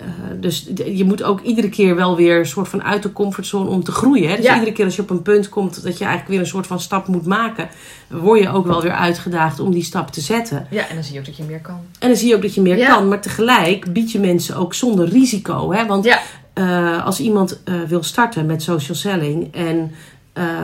uh, 0.00 0.06
dus 0.40 0.68
je 0.86 1.04
moet 1.04 1.22
ook 1.22 1.40
iedere 1.40 1.68
keer 1.68 1.96
wel 1.96 2.16
weer 2.16 2.38
een 2.38 2.46
soort 2.46 2.68
van 2.68 2.82
uit 2.82 3.02
de 3.02 3.12
comfortzone 3.12 3.68
om 3.68 3.84
te 3.84 3.92
groeien. 3.92 4.28
Hè? 4.28 4.36
Dus 4.36 4.44
ja. 4.44 4.54
iedere 4.54 4.72
keer 4.72 4.84
als 4.84 4.96
je 4.96 5.02
op 5.02 5.10
een 5.10 5.22
punt 5.22 5.48
komt 5.48 5.82
dat 5.82 5.98
je 5.98 6.04
eigenlijk 6.04 6.28
weer 6.28 6.38
een 6.38 6.46
soort 6.46 6.66
van 6.66 6.80
stap 6.80 7.06
moet 7.06 7.26
maken, 7.26 7.68
word 8.08 8.40
je 8.40 8.48
ook 8.48 8.66
wel 8.66 8.82
weer 8.82 8.92
uitgedaagd 8.92 9.60
om 9.60 9.72
die 9.72 9.82
stap 9.82 10.10
te 10.10 10.20
zetten. 10.20 10.66
Ja, 10.70 10.88
en 10.88 10.94
dan 10.94 11.04
zie 11.04 11.12
je 11.12 11.18
ook 11.18 11.26
dat 11.26 11.36
je 11.36 11.42
meer 11.42 11.60
kan. 11.60 11.80
En 11.98 12.08
dan 12.08 12.16
zie 12.16 12.28
je 12.28 12.34
ook 12.34 12.42
dat 12.42 12.54
je 12.54 12.60
meer 12.60 12.76
ja. 12.76 12.94
kan. 12.94 13.08
Maar 13.08 13.20
tegelijk 13.20 13.92
bied 13.92 14.12
je 14.12 14.18
mensen 14.18 14.56
ook 14.56 14.74
zonder 14.74 15.08
risico. 15.08 15.72
Hè? 15.72 15.86
Want 15.86 16.04
ja. 16.04 16.20
uh, 16.54 17.04
als 17.06 17.20
iemand 17.20 17.60
uh, 17.64 17.82
wil 17.82 18.02
starten 18.02 18.46
met 18.46 18.62
social 18.62 18.96
selling 18.96 19.54
en 19.54 19.92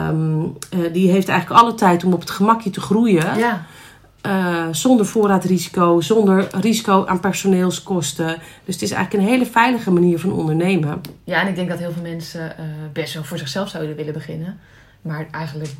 um, 0.09 0.57
die 0.91 1.11
heeft 1.11 1.27
eigenlijk 1.27 1.61
alle 1.61 1.75
tijd 1.75 2.03
om 2.03 2.13
op 2.13 2.19
het 2.19 2.29
gemakje 2.29 2.69
te 2.69 2.81
groeien. 2.81 3.37
Ja 3.37 3.65
Uh, 4.25 4.67
zonder 4.71 5.05
voorraadrisico, 5.05 6.01
zonder 6.01 6.47
risico 6.59 7.05
aan 7.05 7.19
personeelskosten. 7.19 8.37
Dus 8.65 8.73
het 8.73 8.81
is 8.83 8.91
eigenlijk 8.91 9.23
een 9.23 9.29
hele 9.29 9.45
veilige 9.45 9.91
manier 9.91 10.19
van 10.19 10.31
ondernemen. 10.31 11.01
Ja, 11.23 11.41
en 11.41 11.47
ik 11.47 11.55
denk 11.55 11.69
dat 11.69 11.79
heel 11.79 11.91
veel 11.91 12.01
mensen 12.01 12.55
uh, 12.59 12.65
best 12.93 13.13
wel 13.13 13.23
voor 13.23 13.37
zichzelf 13.37 13.69
zouden 13.69 13.95
willen 13.95 14.13
beginnen. 14.13 14.59
Maar 15.01 15.27
eigenlijk 15.31 15.71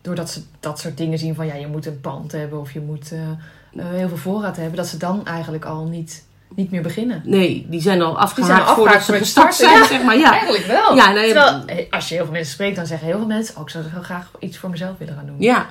doordat 0.00 0.30
ze 0.30 0.42
dat 0.60 0.78
soort 0.78 0.96
dingen 0.96 1.18
zien 1.18 1.34
van 1.34 1.46
ja, 1.46 1.54
je 1.54 1.66
moet 1.66 1.86
een 1.86 2.00
pand 2.00 2.32
hebben 2.32 2.60
of 2.60 2.72
je 2.72 2.80
moet 2.80 3.12
uh, 3.12 3.84
heel 3.84 4.08
veel 4.08 4.16
voorraad 4.16 4.56
hebben, 4.56 4.76
dat 4.76 4.86
ze 4.86 4.96
dan 4.96 5.26
eigenlijk 5.26 5.64
al 5.64 5.84
niet 5.84 6.24
niet 6.54 6.70
meer 6.70 6.82
beginnen. 6.82 7.22
Nee, 7.24 7.66
die 7.68 7.80
zijn 7.80 8.02
al 8.02 8.18
afgehaakt, 8.18 8.64
zijn 8.64 8.76
voordat 8.76 9.02
ze 9.02 9.12
gestart 9.12 9.54
zijn, 9.54 9.78
ja, 9.78 9.86
zeg 9.86 10.02
maar. 10.02 10.18
Ja, 10.18 10.30
eigenlijk 10.32 10.66
wel. 10.66 10.94
Ja, 10.94 11.12
nee, 11.12 11.32
Terwijl, 11.32 11.86
als 11.90 12.08
je 12.08 12.14
heel 12.14 12.24
veel 12.24 12.32
mensen 12.32 12.52
spreekt, 12.52 12.76
dan 12.76 12.86
zeggen 12.86 13.06
heel 13.06 13.16
veel 13.16 13.26
mensen... 13.26 13.56
Oh, 13.56 13.62
ik 13.62 13.70
zou 13.70 13.84
heel 13.92 14.02
graag 14.02 14.30
iets 14.38 14.58
voor 14.58 14.70
mezelf 14.70 14.98
willen 14.98 15.14
gaan 15.14 15.26
doen. 15.26 15.36
Ja. 15.38 15.66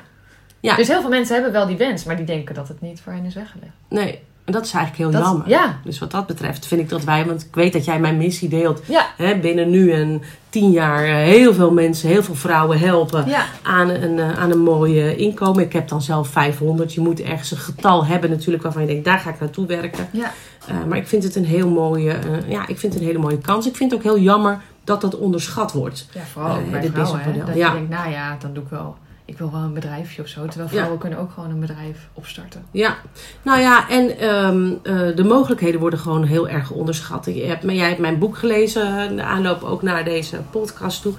Ja. 0.60 0.76
Dus 0.76 0.88
heel 0.88 1.02
veel 1.02 1.10
mensen 1.10 1.34
hebben 1.34 1.52
wel 1.52 1.68
die 1.68 1.78
wens, 1.78 2.04
maar 2.04 2.16
die 2.16 2.26
denken 2.26 2.56
dat 2.56 2.68
het 2.68 2.82
niet 2.82 3.02
voor 3.02 3.14
hen 3.14 3.26
is 3.26 3.34
weggelegd. 3.34 3.74
Nee, 3.88 4.20
en 4.50 4.56
dat 4.56 4.66
is 4.66 4.74
eigenlijk 4.74 5.12
heel 5.12 5.22
jammer. 5.22 5.50
Ja. 5.50 5.80
Dus 5.84 6.00
wat 6.00 6.12
dat 6.12 6.28
betreft 6.28 6.66
vind 6.66 6.82
ik 6.82 6.90
dat 6.90 7.04
wij, 7.04 7.26
want 7.26 7.42
ik 7.42 7.56
weet 7.56 7.74
dat 7.74 7.86
jij 7.86 8.00
mijn 8.00 8.18
missie 8.18 8.50
deelt. 8.50 8.82
Ja. 8.86 9.06
Hè, 9.18 9.38
binnen 9.38 9.70
nu 9.70 9.92
en 9.92 10.22
tien 10.50 10.72
jaar 10.72 11.04
eh, 11.04 11.16
heel 11.16 11.54
veel 11.54 11.72
mensen, 11.72 12.10
heel 12.10 12.24
veel 12.24 12.36
vrouwen 12.36 12.80
helpen 12.80 13.26
aan, 13.62 13.90
een, 13.90 14.20
eh, 14.20 14.40
aan 14.40 14.52
een 14.52 14.64
mooie 14.64 15.16
inkomen. 15.16 15.64
Ik 15.64 15.74
heb 15.74 15.88
dan 15.88 16.02
zelf 16.02 16.28
500. 16.28 16.94
Je 16.94 17.02
moet 17.02 17.22
ergens 17.22 17.52
een 17.52 17.58
getal 17.58 18.06
hebben 18.06 18.30
natuurlijk 18.30 18.64
waarvan 18.64 18.82
je 18.82 18.88
denkt, 18.88 19.06
daar 19.06 19.20
ga 19.20 19.30
ik 19.30 19.40
naartoe 19.40 19.66
werken. 19.66 20.08
Ja. 20.12 20.32
Uh, 20.70 20.84
maar 20.88 20.98
ik 20.98 21.08
vind 21.08 21.24
het 21.24 21.36
een 21.36 21.46
heel 21.46 21.70
mooie, 21.70 22.14
uh, 22.14 22.50
ja, 22.50 22.68
ik 22.68 22.80
vind 22.80 22.94
het 22.94 23.02
een 23.02 23.08
hele 23.08 23.20
mooie 23.20 23.38
kans. 23.38 23.68
Ik 23.68 23.76
vind 23.76 23.92
het 23.92 24.00
ook 24.00 24.06
heel 24.06 24.20
jammer 24.20 24.62
dat 24.84 25.02
dat 25.02 25.18
onderschat 25.18 25.72
wordt. 25.72 26.08
Ja, 26.14 26.22
vooral 26.32 26.60
uh, 26.60 26.72
bij 26.72 26.90
vrouwen, 26.92 27.22
hè, 27.22 27.46
Dat 27.46 27.56
ja. 27.56 27.68
je 27.68 27.74
denkt, 27.74 27.90
nou 27.90 28.12
ja, 28.12 28.38
dan 28.40 28.54
doe 28.54 28.64
ik 28.64 28.70
wel 28.70 28.96
ik 29.30 29.38
wil 29.38 29.52
wel 29.52 29.62
een 29.62 29.74
bedrijfje 29.74 30.22
of 30.22 30.28
zo. 30.28 30.46
Terwijl 30.46 30.70
vrouwen 30.70 30.98
kunnen 31.00 31.20
ook 31.20 31.32
gewoon 31.32 31.50
een 31.50 31.60
bedrijf 31.60 32.08
opstarten. 32.14 32.66
Ja, 32.72 32.98
nou 33.42 33.60
ja, 33.60 33.90
en 33.90 34.30
um, 34.30 34.80
uh, 34.84 35.16
de 35.16 35.24
mogelijkheden 35.24 35.80
worden 35.80 36.00
gewoon 36.00 36.24
heel 36.24 36.48
erg 36.48 36.72
onderschat. 36.72 37.26
Je 37.26 37.46
hebt, 37.46 37.64
jij 37.64 37.88
hebt 37.88 38.00
mijn 38.00 38.20
boek 38.20 38.38
gelezen, 38.38 39.16
de 39.16 39.24
aanloop 39.24 39.64
ook 39.64 39.82
naar 39.82 40.04
deze 40.04 40.38
podcast 40.52 41.02
toe. 41.02 41.14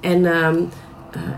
En 0.00 0.24
um, 0.24 0.56
uh, 0.56 0.62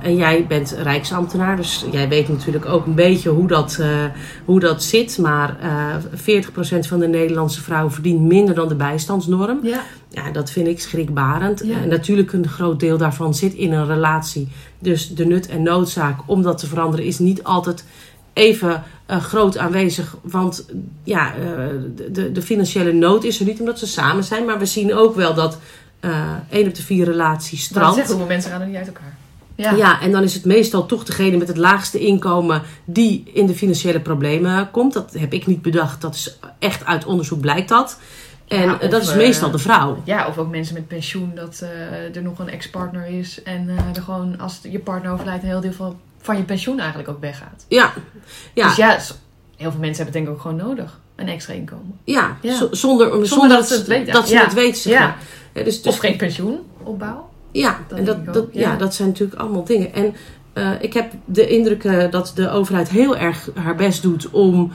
en 0.02 0.16
jij 0.16 0.46
bent 0.46 0.70
rijksambtenaar, 0.82 1.56
dus 1.56 1.84
jij 1.90 2.08
weet 2.08 2.28
natuurlijk 2.28 2.66
ook 2.66 2.86
een 2.86 2.94
beetje 2.94 3.30
hoe 3.30 3.46
dat, 3.46 3.76
uh, 3.80 4.04
hoe 4.44 4.60
dat 4.60 4.82
zit. 4.82 5.18
Maar 5.18 5.56
uh, 5.62 6.44
40% 6.44 6.88
van 6.88 6.98
de 6.98 7.08
Nederlandse 7.08 7.62
vrouwen 7.62 7.92
verdient 7.92 8.20
minder 8.20 8.54
dan 8.54 8.68
de 8.68 8.74
bijstandsnorm. 8.74 9.58
Ja. 9.62 9.80
ja 10.08 10.30
dat 10.30 10.50
vind 10.50 10.66
ik 10.66 10.80
schrikbarend. 10.80 11.62
Ja. 11.64 11.82
En 11.82 11.88
natuurlijk 11.88 12.32
een 12.32 12.48
groot 12.48 12.80
deel 12.80 12.98
daarvan 12.98 13.34
zit 13.34 13.54
in 13.54 13.72
een 13.72 13.86
relatie. 13.86 14.48
Dus 14.78 15.14
de 15.14 15.26
nut 15.26 15.48
en 15.48 15.62
noodzaak 15.62 16.20
om 16.26 16.42
dat 16.42 16.58
te 16.58 16.66
veranderen 16.66 17.06
is 17.06 17.18
niet 17.18 17.44
altijd 17.44 17.84
even 18.32 18.82
uh, 19.10 19.16
groot 19.16 19.58
aanwezig. 19.58 20.16
Want 20.22 20.66
ja, 21.04 21.34
uh, 21.36 21.66
de, 22.12 22.32
de 22.32 22.42
financiële 22.42 22.92
nood 22.92 23.24
is 23.24 23.40
er 23.40 23.46
niet 23.46 23.60
omdat 23.60 23.78
ze 23.78 23.86
samen 23.86 24.24
zijn. 24.24 24.44
Maar 24.44 24.58
we 24.58 24.66
zien 24.66 24.94
ook 24.94 25.14
wel 25.14 25.34
dat 25.34 25.58
uh, 26.00 26.32
één 26.50 26.66
op 26.66 26.74
de 26.74 26.82
vier 26.82 27.04
relaties 27.04 27.64
strandt. 27.64 27.96
hoeveel 27.96 28.26
mensen 28.26 28.50
gaan 28.50 28.60
er 28.60 28.66
niet 28.66 28.76
uit 28.76 28.86
elkaar? 28.86 29.16
Ja. 29.56 29.72
ja, 29.72 30.00
en 30.00 30.10
dan 30.10 30.22
is 30.22 30.34
het 30.34 30.44
meestal 30.44 30.86
toch 30.86 31.04
degene 31.04 31.36
met 31.36 31.48
het 31.48 31.56
laagste 31.56 31.98
inkomen 31.98 32.62
die 32.84 33.30
in 33.32 33.46
de 33.46 33.54
financiële 33.54 34.00
problemen 34.00 34.70
komt. 34.70 34.92
Dat 34.92 35.12
heb 35.12 35.32
ik 35.32 35.46
niet 35.46 35.62
bedacht. 35.62 36.00
Dat 36.00 36.14
is 36.14 36.38
echt 36.58 36.84
uit 36.84 37.04
onderzoek 37.04 37.40
blijkt 37.40 37.68
dat. 37.68 37.98
En 38.48 38.68
ja, 38.80 38.88
dat 38.88 39.02
is 39.02 39.14
meestal 39.14 39.50
de 39.50 39.58
vrouw. 39.58 40.02
Ja, 40.04 40.28
of 40.28 40.38
ook 40.38 40.50
mensen 40.50 40.74
met 40.74 40.88
pensioen, 40.88 41.32
dat 41.34 41.60
uh, 41.62 42.16
er 42.16 42.22
nog 42.22 42.38
een 42.38 42.48
ex-partner 42.48 43.06
is. 43.06 43.42
En 43.42 43.68
uh, 43.68 43.96
er 43.96 44.02
gewoon, 44.02 44.38
als 44.38 44.60
je 44.62 44.78
partner 44.78 45.12
overlijdt, 45.12 45.42
een 45.42 45.48
heel 45.48 45.60
deel 45.60 45.72
van, 45.72 46.00
van 46.20 46.36
je 46.36 46.42
pensioen 46.42 46.78
eigenlijk 46.78 47.08
ook 47.08 47.20
weggaat. 47.20 47.64
Ja. 47.68 47.92
ja. 48.52 48.66
Dus 48.66 48.76
ja, 48.76 48.98
heel 49.56 49.70
veel 49.70 49.80
mensen 49.80 50.04
hebben 50.04 50.04
het 50.04 50.12
denk 50.12 50.26
ik 50.26 50.32
ook 50.32 50.40
gewoon 50.40 50.56
nodig. 50.56 51.00
Een 51.16 51.28
extra 51.28 51.52
inkomen. 51.52 51.98
Ja, 52.04 52.36
ja. 52.40 52.56
zonder, 52.56 52.76
zonder, 52.76 53.26
zonder, 53.26 53.48
dat, 53.48 53.68
ze 53.68 53.74
het 53.74 53.86
weten. 53.86 54.12
Dat 54.12 54.28
ze 54.28 54.38
het 54.38 54.54
weten, 54.54 54.80
zeg 54.80 54.98
maar. 54.98 55.18
Ja, 55.52 55.62
dus, 55.62 55.82
dus, 55.82 55.92
of 55.92 55.98
geen 55.98 56.16
pensioenopbouw. 56.16 57.28
Ja, 57.58 57.78
dat 57.88 57.98
en 57.98 58.04
dat, 58.04 58.34
dat, 58.34 58.46
ja. 58.52 58.76
dat 58.76 58.94
zijn 58.94 59.08
natuurlijk 59.08 59.40
allemaal 59.40 59.64
dingen. 59.64 59.94
En 59.94 60.14
uh, 60.54 60.70
ik 60.80 60.92
heb 60.92 61.12
de 61.24 61.48
indruk 61.48 61.84
uh, 61.84 62.10
dat 62.10 62.32
de 62.34 62.50
overheid 62.50 62.88
heel 62.88 63.16
erg 63.16 63.50
haar 63.54 63.74
best 63.74 64.02
doet 64.02 64.30
om 64.30 64.72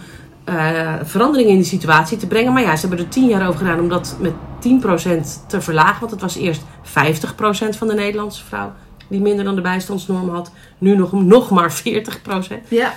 uh, 0.50 0.96
verandering 1.04 1.50
in 1.50 1.56
die 1.56 1.66
situatie 1.66 2.18
te 2.18 2.28
brengen. 2.28 2.54
Maar 2.54 2.62
ja, 2.62 2.76
ze 2.76 2.88
hebben 2.88 3.06
er 3.06 3.12
tien 3.12 3.28
jaar 3.28 3.48
over 3.48 3.60
gedaan 3.60 3.80
om 3.80 3.90
dat 3.90 4.18
met 4.20 4.34
10% 4.34 5.48
te 5.48 5.62
verlagen. 5.62 6.00
Want 6.00 6.12
het 6.12 6.22
was 6.22 6.36
eerst 6.36 6.62
50% 6.62 7.78
van 7.78 7.88
de 7.88 7.94
Nederlandse 7.94 8.46
vrouw 8.46 8.74
die 9.08 9.22
minder 9.22 9.46
dan 9.46 9.56
de 9.56 9.62
bijstandsnorm 9.62 10.30
had. 10.30 10.52
Nu 10.78 10.96
nog, 10.96 11.12
nog 11.12 11.50
maar 11.50 11.82
40%. 11.84 12.68
Ja. 12.68 12.94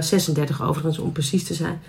36 0.00 0.62
overigens, 0.62 0.98
om 0.98 1.12
precies 1.12 1.44
te 1.44 1.54
zijn. 1.54 1.80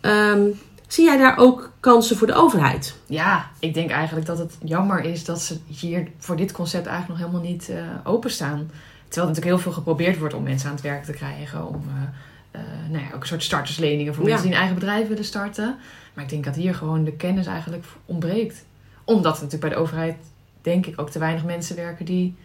Um, 0.00 0.58
Zie 0.86 1.04
jij 1.04 1.16
daar 1.16 1.38
ook 1.38 1.70
kansen 1.80 2.16
voor 2.16 2.26
de 2.26 2.34
overheid? 2.34 2.96
Ja, 3.06 3.50
ik 3.58 3.74
denk 3.74 3.90
eigenlijk 3.90 4.26
dat 4.26 4.38
het 4.38 4.56
jammer 4.64 5.04
is 5.04 5.24
dat 5.24 5.40
ze 5.40 5.58
hier 5.66 6.08
voor 6.18 6.36
dit 6.36 6.52
concept 6.52 6.86
eigenlijk 6.86 7.20
nog 7.20 7.28
helemaal 7.28 7.50
niet 7.50 7.68
uh, 7.68 7.76
openstaan. 8.04 8.70
Terwijl 9.08 9.26
er 9.28 9.34
natuurlijk 9.34 9.44
heel 9.44 9.58
veel 9.58 9.72
geprobeerd 9.72 10.18
wordt 10.18 10.34
om 10.34 10.42
mensen 10.42 10.68
aan 10.68 10.74
het 10.74 10.84
werk 10.84 11.04
te 11.04 11.12
krijgen. 11.12 11.66
Om 11.66 11.84
uh, 11.88 12.60
uh, 12.60 12.90
nou 12.90 13.04
ja, 13.04 13.14
ook 13.14 13.20
een 13.20 13.26
soort 13.26 13.42
startersleningen 13.42 14.14
voor 14.14 14.24
mensen 14.24 14.42
die 14.42 14.52
een 14.52 14.58
eigen 14.58 14.78
bedrijf 14.78 15.08
willen 15.08 15.24
starten. 15.24 15.76
Maar 16.14 16.24
ik 16.24 16.30
denk 16.30 16.44
dat 16.44 16.54
hier 16.54 16.74
gewoon 16.74 17.04
de 17.04 17.12
kennis 17.12 17.46
eigenlijk 17.46 17.84
ontbreekt. 18.06 18.64
Omdat 19.04 19.36
er 19.36 19.42
natuurlijk 19.42 19.70
bij 19.70 19.78
de 19.78 19.84
overheid, 19.84 20.16
denk 20.62 20.86
ik, 20.86 21.00
ook 21.00 21.10
te 21.10 21.18
weinig 21.18 21.44
mensen 21.44 21.76
werken 21.76 22.04
die 22.04 22.36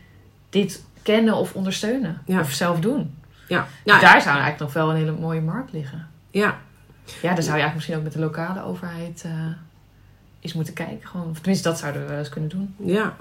dit 0.50 0.84
kennen 1.02 1.36
of 1.36 1.54
ondersteunen. 1.54 2.22
Of 2.28 2.52
zelf 2.52 2.80
doen. 2.80 3.16
Ja. 3.48 3.68
Dus 3.84 4.02
daar 4.02 4.22
zou 4.22 4.36
eigenlijk 4.36 4.60
nog 4.60 4.74
wel 4.74 4.90
een 4.90 4.96
hele 4.96 5.12
mooie 5.12 5.42
markt 5.42 5.72
liggen. 5.72 6.08
Ja, 6.30 6.60
ja, 7.22 7.34
dan 7.34 7.44
zou 7.44 7.58
je 7.58 7.62
eigenlijk 7.62 7.74
misschien 7.74 7.96
ook 7.96 8.04
met 8.04 8.14
de 8.14 8.20
lokale 8.20 8.64
overheid 8.64 9.24
uh, 9.26 9.32
eens 10.40 10.54
moeten 10.54 10.74
kijken. 10.74 11.08
Gewoon. 11.08 11.30
Of 11.30 11.38
tenminste, 11.38 11.70
dat 11.70 11.80
zouden 11.80 12.02
we 12.02 12.08
wel 12.08 12.18
eens 12.18 12.30
kunnen 12.30 12.50
doen. 12.50 12.76
Ja. 12.78 13.16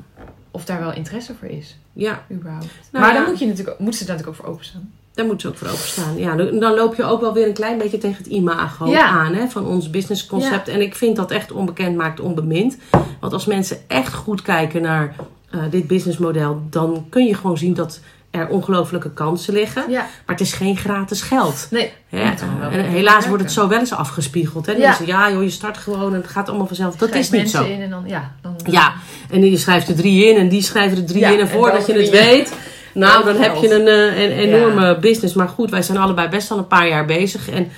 Of 0.50 0.64
daar 0.64 0.80
wel 0.80 0.92
interesse 0.92 1.34
voor 1.34 1.48
is. 1.48 1.78
Ja. 1.92 2.24
Überhaupt. 2.32 2.66
Nou, 2.92 3.04
maar 3.04 3.14
dan 3.14 3.24
moet 3.24 3.38
je 3.38 3.46
natuurlijk, 3.46 3.78
moeten 3.78 4.00
ze 4.00 4.06
daar 4.06 4.16
natuurlijk 4.16 4.38
ook 4.40 4.44
voor 4.44 4.54
openstaan. 4.54 4.92
Daar 5.14 5.24
moeten 5.24 5.48
ze 5.48 5.54
ook 5.54 5.60
voor 5.60 5.68
openstaan. 5.68 6.18
Ja, 6.18 6.36
dan 6.36 6.74
loop 6.74 6.94
je 6.94 7.04
ook 7.04 7.20
wel 7.20 7.32
weer 7.32 7.46
een 7.46 7.52
klein 7.52 7.78
beetje 7.78 7.98
tegen 7.98 8.16
het 8.16 8.26
imago 8.26 8.94
aan 8.94 9.34
hè, 9.34 9.48
van 9.48 9.66
ons 9.66 9.90
businessconcept. 9.90 10.66
Ja. 10.66 10.72
En 10.72 10.80
ik 10.80 10.94
vind 10.94 11.16
dat 11.16 11.30
echt 11.30 11.52
onbekend 11.52 11.96
maakt 11.96 12.20
onbemind. 12.20 12.76
Want 13.20 13.32
als 13.32 13.46
mensen 13.46 13.78
echt 13.86 14.14
goed 14.14 14.42
kijken 14.42 14.82
naar 14.82 15.14
uh, 15.54 15.62
dit 15.70 15.86
businessmodel, 15.86 16.62
dan 16.70 17.06
kun 17.08 17.26
je 17.26 17.34
gewoon 17.34 17.58
zien 17.58 17.74
dat 17.74 18.00
er 18.30 18.48
ongelofelijke 18.48 19.10
kansen 19.10 19.54
liggen. 19.54 19.90
Ja. 19.90 20.00
Maar 20.00 20.36
het 20.36 20.40
is 20.40 20.52
geen 20.52 20.76
gratis 20.76 21.22
geld. 21.22 21.68
Nee. 21.70 21.92
en 22.10 22.84
helaas 22.84 23.26
wordt 23.26 23.42
het 23.42 23.52
zo 23.52 23.68
wel 23.68 23.78
eens 23.78 23.92
afgespiegeld. 23.92 24.66
Hè? 24.66 24.72
Ja. 24.72 24.96
ja, 25.06 25.30
joh, 25.30 25.42
je 25.42 25.50
start 25.50 25.76
gewoon 25.76 26.14
en 26.14 26.20
het 26.20 26.30
gaat 26.30 26.48
allemaal 26.48 26.66
vanzelf. 26.66 26.96
Dat 26.96 27.14
is 27.14 27.30
niet 27.30 27.50
zo. 27.50 27.64
In 27.64 27.80
en 27.80 27.90
dan, 27.90 28.02
ja, 28.06 28.32
dan, 28.42 28.54
ja, 28.64 28.92
en 29.30 29.50
je 29.50 29.56
schrijft 29.56 29.88
er 29.88 29.94
drie 29.94 30.26
in 30.26 30.36
en 30.36 30.48
die 30.48 30.62
schrijven 30.62 30.98
er 30.98 31.04
drie 31.04 31.24
in. 31.24 31.38
En 31.38 31.48
voordat 31.48 31.86
je 31.86 31.92
het 31.92 32.10
weet, 32.10 32.54
nou, 32.94 33.24
dan 33.24 33.36
heb 33.36 33.56
je 33.56 33.74
een, 33.74 33.86
eh, 33.86 34.22
een 34.22 34.30
enorme 34.30 34.98
business. 34.98 35.34
Maar 35.34 35.48
goed, 35.48 35.70
wij 35.70 35.82
zijn 35.82 35.98
allebei 35.98 36.28
best 36.28 36.50
al 36.50 36.58
een 36.58 36.66
paar 36.66 36.88
jaar 36.88 37.04
bezig. 37.04 37.50
En 37.50 37.68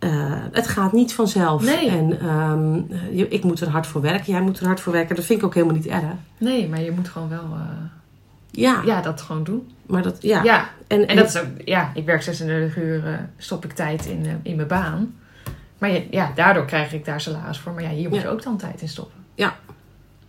uh, 0.00 0.10
het 0.52 0.68
gaat 0.68 0.92
niet 0.92 1.14
vanzelf. 1.14 1.62
Nee. 1.62 1.88
En 1.88 2.26
um, 2.26 2.86
ik 3.28 3.44
moet 3.44 3.60
er 3.60 3.68
hard 3.68 3.86
voor 3.86 4.00
werken. 4.00 4.32
Jij 4.32 4.40
moet 4.40 4.58
er 4.58 4.66
hard 4.66 4.80
voor 4.80 4.92
werken. 4.92 5.16
Dat 5.16 5.24
vind 5.24 5.38
ik 5.38 5.44
ook 5.44 5.54
helemaal 5.54 5.76
niet 5.76 5.86
erg. 5.86 6.02
Nee, 6.38 6.68
maar 6.68 6.82
je 6.82 6.90
moet 6.90 7.08
gewoon 7.08 7.28
wel... 7.28 7.44
Uh 7.52 7.60
ja. 8.54 8.82
ja, 8.84 9.00
dat 9.00 9.20
gewoon 9.20 9.44
doen. 9.44 9.70
Maar 9.86 10.02
dat, 10.02 10.22
ja. 10.22 10.42
ja. 10.42 10.68
En, 10.86 11.06
en, 11.06 11.16
dat 11.16 11.28
is 11.28 11.36
ook, 11.36 11.46
ja, 11.64 11.90
ik 11.94 12.04
werk 12.04 12.22
36 12.22 12.76
uur, 12.76 13.08
uh, 13.08 13.14
stop 13.36 13.64
ik 13.64 13.72
tijd 13.72 14.06
in, 14.06 14.24
uh, 14.24 14.32
in 14.42 14.56
mijn 14.56 14.68
baan. 14.68 15.14
Maar 15.78 15.90
ja, 15.90 16.00
ja, 16.10 16.32
daardoor 16.34 16.64
krijg 16.64 16.92
ik 16.92 17.04
daar 17.04 17.20
salaris 17.20 17.58
voor. 17.58 17.72
Maar 17.72 17.82
ja, 17.82 17.88
hier 17.88 18.08
moet 18.08 18.20
je 18.20 18.28
ook 18.28 18.42
dan 18.42 18.56
tijd 18.56 18.80
in 18.80 18.88
stoppen. 18.88 19.24
Ja. 19.34 19.56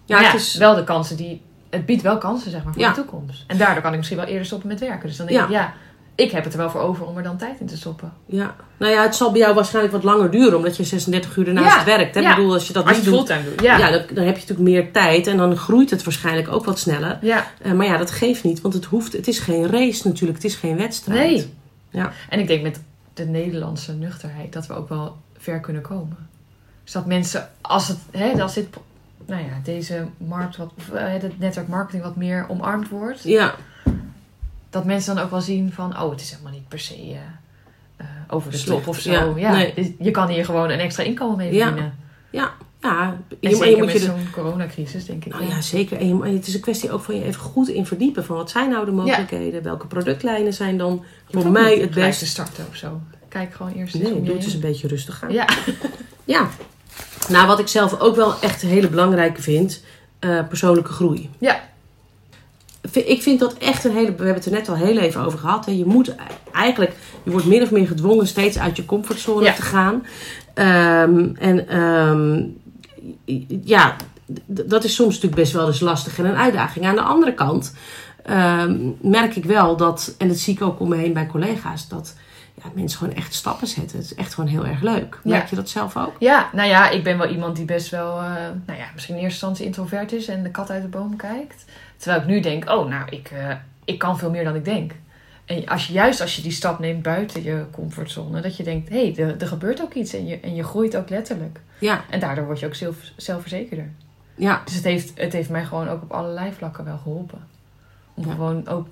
Ja, 0.05 0.21
het 0.21 0.33
is 0.33 0.55
wel 0.55 0.75
de 0.75 0.83
kansen 0.83 1.17
die, 1.17 1.41
het 1.69 1.85
biedt 1.85 2.01
wel 2.01 2.17
kansen, 2.17 2.51
zeg 2.51 2.63
maar, 2.63 2.74
voor 2.74 2.83
de 2.83 2.91
toekomst. 2.91 3.43
En 3.47 3.57
daardoor 3.57 3.81
kan 3.81 3.91
ik 3.91 3.97
misschien 3.97 4.17
wel 4.17 4.27
eerder 4.27 4.45
stoppen 4.45 4.67
met 4.67 4.79
werken. 4.79 5.07
Dus 5.07 5.17
dan 5.17 5.25
denk 5.25 5.41
ik, 5.41 5.50
ja, 5.50 5.74
ik 6.15 6.31
heb 6.31 6.43
het 6.43 6.53
er 6.53 6.60
wel 6.60 6.69
voor 6.69 6.81
over 6.81 7.05
om 7.05 7.17
er 7.17 7.24
dan 7.24 7.38
tijd 7.38 7.60
in 7.60 7.65
te 7.65 7.77
stoppen. 7.77 8.13
Ja, 8.25 8.55
nou 8.77 8.91
ja, 8.91 9.01
het 9.01 9.15
zal 9.15 9.31
bij 9.31 9.39
jou 9.39 9.53
waarschijnlijk 9.53 9.93
wat 9.93 10.03
langer 10.03 10.31
duren, 10.31 10.57
omdat 10.57 10.77
je 10.77 10.84
36 10.84 11.38
uur 11.38 11.48
ernaast 11.48 11.86
werkt. 11.86 12.15
Hè? 12.15 12.22
Ja. 12.22 12.29
Ik 12.29 12.36
bedoel, 12.36 12.53
als 12.53 12.67
je 12.67 12.74
dat 12.74 12.86
als 12.86 12.95
niet 12.95 13.05
je 13.05 13.12
doet, 13.12 13.27
doet 13.27 13.62
ja. 13.62 13.77
ja 13.77 13.91
dan, 13.91 14.01
dan, 14.13 14.24
heb 14.24 14.36
je 14.36 14.41
natuurlijk 14.41 14.69
meer 14.69 14.91
tijd 14.91 15.27
en 15.27 15.38
dan 15.38 15.57
groeit 15.57 15.89
het 15.89 16.03
waarschijnlijk 16.03 16.51
ook 16.51 16.65
wat 16.65 16.79
sneller. 16.79 17.17
Ja. 17.22 17.48
Uh, 17.65 17.72
maar 17.72 17.86
ja, 17.86 17.98
dat 17.98 18.12
geeft 18.12 18.43
niet, 18.43 18.62
want 18.62 18.74
het 18.74 18.86
hoeft, 18.86 19.13
het 19.13 19.27
is 19.27 19.39
geen 19.39 19.67
race 19.67 20.07
natuurlijk, 20.07 20.43
het 20.43 20.51
is 20.51 20.55
geen 20.55 20.77
wedstrijd. 20.77 21.29
Nee. 21.29 21.53
Ja. 21.89 22.12
En 22.29 22.39
ik 22.39 22.48
denk 22.48 22.63
met 22.63 22.79
de 23.13 23.25
Nederlandse 23.25 23.93
nuchterheid 23.93 24.53
dat 24.53 24.67
we 24.67 24.74
ook 24.74 24.89
wel 24.89 25.17
ver 25.38 25.60
kunnen 25.60 25.81
komen. 25.81 26.27
Dus 26.84 26.93
dat 26.93 27.05
mensen, 27.05 27.50
als, 27.62 27.88
het, 27.88 27.98
hè, 28.12 28.41
als 28.41 28.53
dit, 28.53 28.67
nou 29.25 29.41
ja, 29.41 29.60
deze 29.63 30.05
markt, 30.17 30.57
wat, 30.57 30.72
het 30.93 31.39
netwerk 31.39 31.67
marketing 31.67 32.03
wat 32.03 32.15
meer 32.15 32.45
omarmd 32.50 32.89
wordt. 32.89 33.24
Ja 33.24 33.55
dat 34.75 34.86
mensen 34.86 35.15
dan 35.15 35.24
ook 35.24 35.32
wel 35.32 35.41
zien 35.41 35.72
van, 35.74 36.01
oh, 36.01 36.10
het 36.10 36.22
is 36.22 36.32
helemaal 36.32 36.51
niet 36.51 36.67
per 36.67 36.79
se 36.79 37.10
uh, 37.10 37.15
uh, 38.01 38.08
over 38.27 38.51
de 38.51 38.63
top 38.63 38.88
of 38.88 39.00
zo. 39.00 39.34
Ja, 39.38 39.51
nee. 39.51 39.74
Dus 39.75 39.88
je 40.00 40.12
kan 40.12 40.27
hier 40.27 40.46
gewoon 40.46 40.70
een 40.70 40.79
extra 40.79 41.03
inkomen 41.03 41.38
mee 41.38 41.60
verdienen. 41.60 41.98
Ja, 42.29 42.53
ja. 42.82 43.17
En 43.41 43.50
je, 43.50 43.55
zeker 43.55 43.70
je 43.70 43.77
moet 43.77 43.94
met 43.94 44.01
zo'n 44.01 44.32
coronacrisis, 44.32 45.05
denk 45.05 45.25
ik. 45.25 45.32
Nou, 45.34 45.48
ja, 45.48 45.62
zeker. 45.62 45.98
En 45.98 46.08
je, 46.08 46.24
het 46.24 46.48
is 46.48 46.53
een 46.53 46.60
kwestie 46.60 46.91
ook 46.91 47.01
van 47.01 47.15
je 47.15 47.24
even 47.24 47.41
goed 47.41 47.67
in 47.67 47.86
verdiepen. 47.86 48.25
Van 48.25 48.36
wat 48.36 48.50
zijn 48.50 48.70
nou 48.70 48.86
de 48.86 48.91
mogelijkheden? 48.91 49.63
Welke 49.63 49.88
productlijnen 49.88 50.53
zijn 50.53 50.77
dan 50.77 51.03
voor 51.29 51.48
mij 51.48 51.77
het 51.77 51.94
beste? 51.94 52.25
starten 52.25 52.65
of 52.70 52.75
zo. 52.75 53.01
Kijk 53.27 53.53
gewoon 53.53 53.72
eerst 53.72 53.94
Nee, 53.94 54.24
doe 54.24 54.36
het 54.36 54.44
eens 54.44 54.53
een 54.53 54.60
beetje 54.60 54.88
rustig 54.88 55.24
aan. 55.24 55.32
Ja. 55.32 55.48
ja. 56.36 56.50
Nou, 57.29 57.48
wat 57.48 57.60
ik 57.60 57.67
zelf 57.67 58.00
ook 58.00 58.15
wel 58.15 58.39
echt 58.41 58.63
een 58.63 58.70
hele 58.70 58.89
belangrijke 58.89 59.41
vind, 59.41 59.84
uh, 60.20 60.48
persoonlijke 60.48 60.91
groei. 60.91 61.29
Ja. 61.39 61.74
Ik 62.92 63.22
vind 63.22 63.39
dat 63.39 63.54
echt 63.54 63.84
een 63.84 63.92
hele. 63.92 64.15
We 64.15 64.24
hebben 64.24 64.34
het 64.34 64.46
er 64.46 64.51
net 64.51 64.70
al 64.70 64.75
heel 64.75 64.98
even 64.98 65.22
over 65.22 65.39
gehad. 65.39 65.65
Hè. 65.65 65.72
Je 65.72 65.86
moet 65.86 66.15
eigenlijk. 66.51 66.96
Je 67.24 67.32
wordt 67.32 67.46
min 67.46 67.62
of 67.62 67.72
meer 67.72 67.88
gedwongen 67.88 68.27
steeds 68.27 68.60
uit 68.60 68.75
je 68.75 68.86
comfortzone 68.86 69.54
te 69.54 69.62
gaan. 69.62 70.06
Um, 71.06 71.36
en 71.36 71.80
um, 71.80 72.58
ja, 73.63 73.96
dat 74.46 74.84
is 74.84 74.96
soms 74.96 75.13
natuurlijk 75.13 75.42
best 75.42 75.54
wel 75.54 75.68
eens 75.68 75.80
lastig 75.80 76.18
en 76.18 76.25
een 76.25 76.36
uitdaging. 76.36 76.86
Aan 76.86 76.96
de 76.96 77.01
andere 77.01 77.34
kant 77.34 77.75
um, 78.30 78.98
merk 79.01 79.36
ik 79.36 79.46
wel 79.46 79.77
dat, 79.77 80.15
en 80.18 80.27
dat 80.27 80.38
zie 80.38 80.54
ik 80.54 80.62
ook 80.62 80.80
om 80.80 80.89
me 80.89 80.96
heen 80.96 81.13
bij 81.13 81.27
collega's, 81.27 81.88
dat 81.88 82.15
ja, 82.63 82.63
mensen 82.74 83.00
gewoon 83.00 83.15
echt 83.15 83.34
stappen 83.34 83.68
zetten. 83.68 83.98
Het 83.98 84.06
is 84.06 84.15
echt 84.15 84.34
gewoon 84.34 84.50
heel 84.50 84.65
erg 84.65 84.82
leuk. 84.82 85.20
Merk 85.24 85.50
je 85.50 85.56
dat 85.56 85.70
zelf 85.70 85.98
ook? 85.98 86.13
Ja, 86.20 86.50
nou 86.54 86.70
ja, 86.70 86.89
ik 86.89 87.04
ben 87.04 87.18
wel 87.18 87.30
iemand 87.30 87.56
die 87.56 87.65
best 87.65 87.89
wel, 87.89 88.18
uh, 88.18 88.34
nou 88.65 88.80
ja, 88.80 88.86
misschien 88.94 89.15
in 89.15 89.22
eerste 89.24 89.46
instantie 89.46 89.65
introvert 89.65 90.12
is 90.12 90.27
en 90.27 90.44
de 90.44 90.51
kat 90.51 90.70
uit 90.70 90.82
de 90.82 90.88
boom 90.88 91.15
kijkt. 91.15 91.65
Terwijl 91.97 92.21
ik 92.21 92.27
nu 92.27 92.39
denk, 92.39 92.69
oh, 92.69 92.89
nou, 92.89 93.09
ik, 93.09 93.31
uh, 93.31 93.55
ik 93.85 93.99
kan 93.99 94.17
veel 94.17 94.29
meer 94.29 94.43
dan 94.43 94.55
ik 94.55 94.65
denk. 94.65 94.91
En 95.45 95.65
als 95.67 95.87
je, 95.87 95.93
juist 95.93 96.21
als 96.21 96.35
je 96.35 96.41
die 96.41 96.51
stap 96.51 96.79
neemt 96.79 97.01
buiten 97.01 97.43
je 97.43 97.65
comfortzone, 97.71 98.41
dat 98.41 98.57
je 98.57 98.63
denkt, 98.63 98.89
hé, 98.89 99.11
hey, 99.11 99.25
er, 99.25 99.41
er 99.41 99.47
gebeurt 99.47 99.81
ook 99.81 99.93
iets 99.93 100.13
en 100.13 100.25
je, 100.25 100.39
en 100.39 100.55
je 100.55 100.63
groeit 100.63 100.97
ook 100.97 101.09
letterlijk. 101.09 101.59
Ja. 101.79 102.03
En 102.09 102.19
daardoor 102.19 102.45
word 102.45 102.59
je 102.59 102.65
ook 102.65 102.75
zelf, 102.75 102.97
zelfverzekerder. 103.15 103.89
Ja. 104.35 104.61
Dus 104.65 104.73
het 104.73 104.83
heeft, 104.83 105.11
het 105.15 105.33
heeft 105.33 105.49
mij 105.49 105.65
gewoon 105.65 105.87
ook 105.87 106.01
op 106.01 106.11
allerlei 106.11 106.51
vlakken 106.53 106.85
wel 106.85 106.97
geholpen. 106.97 107.47
Om 108.13 108.29
gewoon 108.29 108.67
ook 108.67 108.87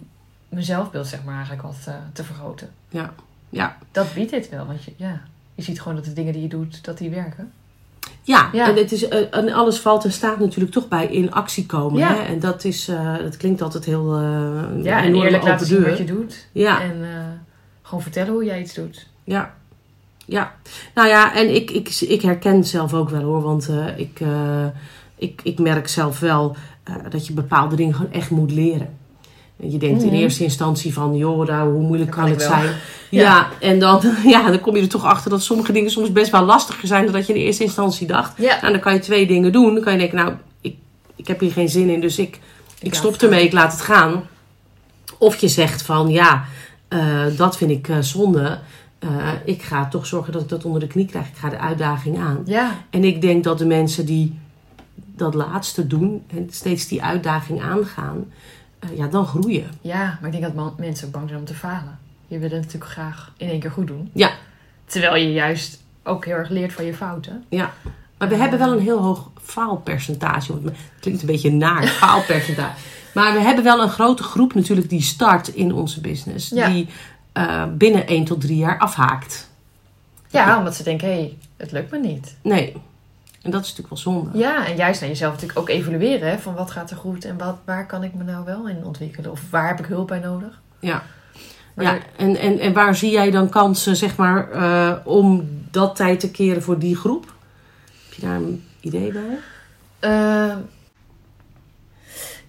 mijn 0.50 0.66
zelfbeeld, 0.66 1.08
zeg 1.08 1.24
maar, 1.24 1.34
eigenlijk 1.34 1.64
wat 1.64 1.86
uh, 1.88 1.96
te 2.14 2.24
vergroten. 2.24 2.70
Ja. 2.90 3.14
ja. 3.50 3.78
Dat 3.92 4.14
biedt 4.14 4.32
dit 4.32 4.50
wel, 4.50 4.66
want 4.66 4.84
je, 4.84 4.94
ja, 4.96 5.22
je 5.56 5.62
ziet 5.62 5.82
gewoon 5.82 5.96
dat 5.96 6.06
de 6.06 6.14
dingen 6.14 6.34
die 6.34 6.42
je 6.42 6.48
doet, 6.48 6.84
dat 6.84 6.98
die 6.98 7.10
werken. 7.10 7.52
Ja, 8.22 8.50
ja. 8.52 8.70
en, 8.70 8.76
het 8.76 8.92
is, 8.92 9.10
uh, 9.10 9.36
en 9.36 9.52
alles 9.52 9.80
valt 9.80 10.04
en 10.04 10.12
staat 10.12 10.40
natuurlijk 10.40 10.74
toch 10.74 10.88
bij 10.88 11.08
in 11.08 11.32
actie 11.32 11.66
komen. 11.66 12.00
Ja. 12.00 12.08
Hè? 12.08 12.22
En 12.22 12.40
dat, 12.40 12.64
is, 12.64 12.90
uh, 12.90 13.18
dat 13.18 13.38
klinkt 13.38 13.62
altijd 13.62 13.86
heel. 13.86 14.22
Uh, 14.22 14.84
ja, 14.84 15.04
en 15.04 15.16
eerlijk 15.16 15.44
laten 15.44 15.68
zien 15.68 15.84
wat 15.84 15.98
je 15.98 16.04
doet. 16.04 16.48
Ja. 16.52 16.82
En 16.82 17.06
gewoon 17.82 18.02
vertellen 18.02 18.34
hoe 18.34 18.46
jij 18.46 18.62
iets 18.62 18.74
doet. 18.74 19.08
Ja. 19.24 19.54
Ja, 20.26 20.56
nou 20.94 21.08
ja, 21.08 21.36
en 21.36 21.56
ik, 21.56 21.72
ik, 21.72 21.90
ik 22.02 22.22
herken 22.22 22.64
zelf 22.64 22.94
ook 22.94 23.10
wel 23.10 23.22
hoor, 23.22 23.42
want 23.42 23.70
ik, 23.96 24.20
ik, 25.16 25.42
ik 25.44 25.60
merk 25.60 25.88
zelf 25.88 26.20
wel 26.20 26.56
dat 27.10 27.28
je 27.28 27.34
bepaalde 27.34 27.76
dingen 27.76 27.96
gewoon 27.96 28.12
echt 28.12 28.30
moet 28.30 28.52
leren. 28.52 28.98
Je 29.72 29.78
denkt 29.78 30.02
mm 30.02 30.08
-hmm. 30.08 30.16
in 30.16 30.22
eerste 30.22 30.44
instantie 30.44 30.94
van, 30.94 31.18
joh, 31.18 31.48
nou, 31.48 31.72
hoe 31.72 31.82
moeilijk 31.82 32.12
kan, 32.12 32.24
kan 32.24 32.32
het 32.32 32.42
zijn? 32.42 32.70
Ja. 33.10 33.22
ja. 33.22 33.50
en 33.60 33.80
dan, 33.80 34.02
ja, 34.26 34.50
dan 34.50 34.60
kom 34.60 34.76
je 34.76 34.82
er 34.82 34.88
toch 34.88 35.06
achter 35.06 35.30
dat 35.30 35.44
sommige 35.44 35.72
dingen 35.72 35.92
soms 35.92 36.12
best 36.12 36.32
wel 36.32 36.46
lastiger 36.46 36.88
zijn 36.88 37.04
dan 37.04 37.14
dat 37.14 37.28
je 37.28 37.34
in 37.34 37.42
eerste 37.42 37.64
instantie 37.64 38.08
dacht. 38.08 38.38
Ja. 38.38 38.58
Nou, 38.62 38.74
dan 38.74 38.82
kan 38.82 38.94
je 38.94 39.00
twee 39.00 39.28
dingen 39.28 39.52
doen. 39.52 39.74
Dan 39.74 39.84
kan 39.84 39.94
je 39.94 40.00
denken, 40.00 40.18
nou, 40.18 40.34
ik, 40.62 40.76
ik 41.16 41.28
heb 41.28 41.40
hier 41.40 41.52
geen 41.52 41.70
zin 41.70 41.90
in, 41.90 42.02
dus 42.02 42.20
ik, 42.20 42.36
ik, 42.80 42.88
ik 42.88 42.94
stop 42.94 43.16
ermee, 43.16 43.46
ik 43.46 43.54
laat 43.54 43.72
het 43.72 43.82
gaan. 43.82 44.24
Of 45.18 45.36
je 45.36 45.48
zegt 45.48 45.82
van, 45.82 46.10
ja, 46.10 46.46
uh, 46.90 47.26
dat 47.38 47.58
vind 47.58 47.72
ik 47.72 47.88
uh, 47.88 47.98
zonde. 48.00 48.60
Uh, 49.00 49.10
ik 49.46 49.62
ga 49.62 49.88
toch 49.88 50.06
zorgen 50.06 50.34
dat 50.34 50.42
ik 50.42 50.50
dat 50.50 50.66
onder 50.66 50.80
de 50.80 50.88
knie 50.88 51.06
krijg. 51.06 51.28
Ik 51.28 51.38
ga 51.38 51.50
de 51.50 51.60
uitdaging 51.60 52.20
aan. 52.20 52.42
Ja. 52.46 52.86
En 52.90 53.04
ik 53.04 53.22
denk 53.22 53.44
dat 53.44 53.58
de 53.58 53.66
mensen 53.66 54.06
die 54.06 54.40
dat 55.16 55.34
laatste 55.34 55.88
doen 55.88 56.24
en 56.28 56.48
steeds 56.52 56.88
die 56.88 57.04
uitdaging 57.04 57.62
aangaan, 57.62 58.26
ja, 58.96 59.08
dan 59.08 59.26
groeien. 59.26 59.72
Ja, 59.82 60.18
maar 60.22 60.34
ik 60.34 60.42
denk 60.42 60.56
dat 60.56 60.78
mensen 60.78 61.08
ook 61.08 61.14
bang 61.14 61.28
zijn 61.28 61.40
om 61.40 61.46
te 61.46 61.54
falen. 61.54 62.00
Je 62.28 62.40
wil 62.40 62.50
het 62.50 62.62
natuurlijk 62.62 62.92
graag 62.92 63.32
in 63.38 63.50
één 63.50 63.60
keer 63.60 63.72
goed 63.72 63.88
doen. 63.88 64.10
Ja. 64.14 64.32
Terwijl 64.86 65.16
je 65.16 65.32
juist 65.32 65.82
ook 66.04 66.26
heel 66.26 66.36
erg 66.36 66.50
leert 66.50 66.74
van 66.74 66.86
je 66.86 66.94
fouten. 66.94 67.44
Ja. 67.50 67.74
Maar 68.18 68.28
we 68.28 68.34
uh, 68.34 68.42
hebben 68.42 68.60
wel 68.60 68.72
een 68.72 68.80
heel 68.80 69.02
hoog 69.02 69.32
faalpercentage. 69.42 70.54
Het 70.54 70.76
klinkt 71.00 71.22
een 71.22 71.28
beetje 71.28 71.52
naar, 71.52 71.88
faalpercentage. 72.04 72.76
Maar 73.14 73.34
we 73.34 73.40
hebben 73.40 73.64
wel 73.64 73.82
een 73.82 73.90
grote 73.90 74.24
groep 74.24 74.54
natuurlijk 74.54 74.90
die 74.90 75.02
start 75.02 75.48
in 75.48 75.74
onze 75.74 76.02
business. 76.02 76.50
Ja. 76.50 76.70
Die 76.70 76.88
uh, 77.38 77.64
binnen 77.74 78.08
1 78.08 78.24
tot 78.24 78.42
3 78.42 78.58
jaar 78.58 78.80
afhaakt. 78.80 79.52
Ja, 80.30 80.58
omdat 80.58 80.76
ze 80.76 80.84
denken, 80.84 81.08
hé, 81.08 81.14
hey, 81.14 81.38
het 81.58 81.72
lukt 81.72 81.92
me 81.92 82.00
niet. 82.00 82.36
Nee. 82.42 82.76
En 83.44 83.52
dat 83.52 83.62
is 83.62 83.76
natuurlijk 83.76 84.04
wel 84.04 84.14
zonde. 84.14 84.38
Ja, 84.38 84.66
en 84.66 84.76
juist 84.76 85.00
naar 85.00 85.10
jezelf 85.10 85.32
natuurlijk 85.32 85.60
ook 85.60 85.70
evalueren. 85.70 86.30
Hè, 86.30 86.40
van 86.40 86.54
wat 86.56 86.72
gaat 86.72 86.92
er 86.92 86.98
goed 86.98 87.26
en 87.26 87.38
wat, 87.38 87.58
waar 87.66 87.86
kan 87.86 88.04
ik 88.04 88.14
me 88.14 88.24
nou 88.24 88.46
wel 88.46 88.68
in 88.68 88.86
ontwikkelen? 88.86 89.32
Of 89.32 89.42
waar 89.50 89.68
heb 89.68 89.80
ik 89.80 89.86
hulp 89.86 90.08
bij 90.08 90.20
nodig? 90.20 90.62
Ja. 90.80 91.04
ja, 91.76 91.98
en, 92.18 92.36
en, 92.36 92.60
en 92.60 92.74
waar 92.74 92.96
zie 92.96 93.12
jij 93.12 93.32
dan 93.32 93.50
kansen, 93.50 93.96
zeg 93.96 94.16
maar, 94.16 94.52
uh, 94.52 94.94
om 95.04 95.50
dat 95.72 95.96
tijd 95.96 96.20
te 96.20 96.32
keren 96.32 96.62
voor 96.62 96.80
die 96.80 96.96
groep? 96.96 97.34
Heb 98.06 98.14
je 98.14 98.22
daar 98.22 98.36
een 98.36 98.64
idee 98.80 99.12
bij? 99.12 99.40
Uh, 100.02 100.56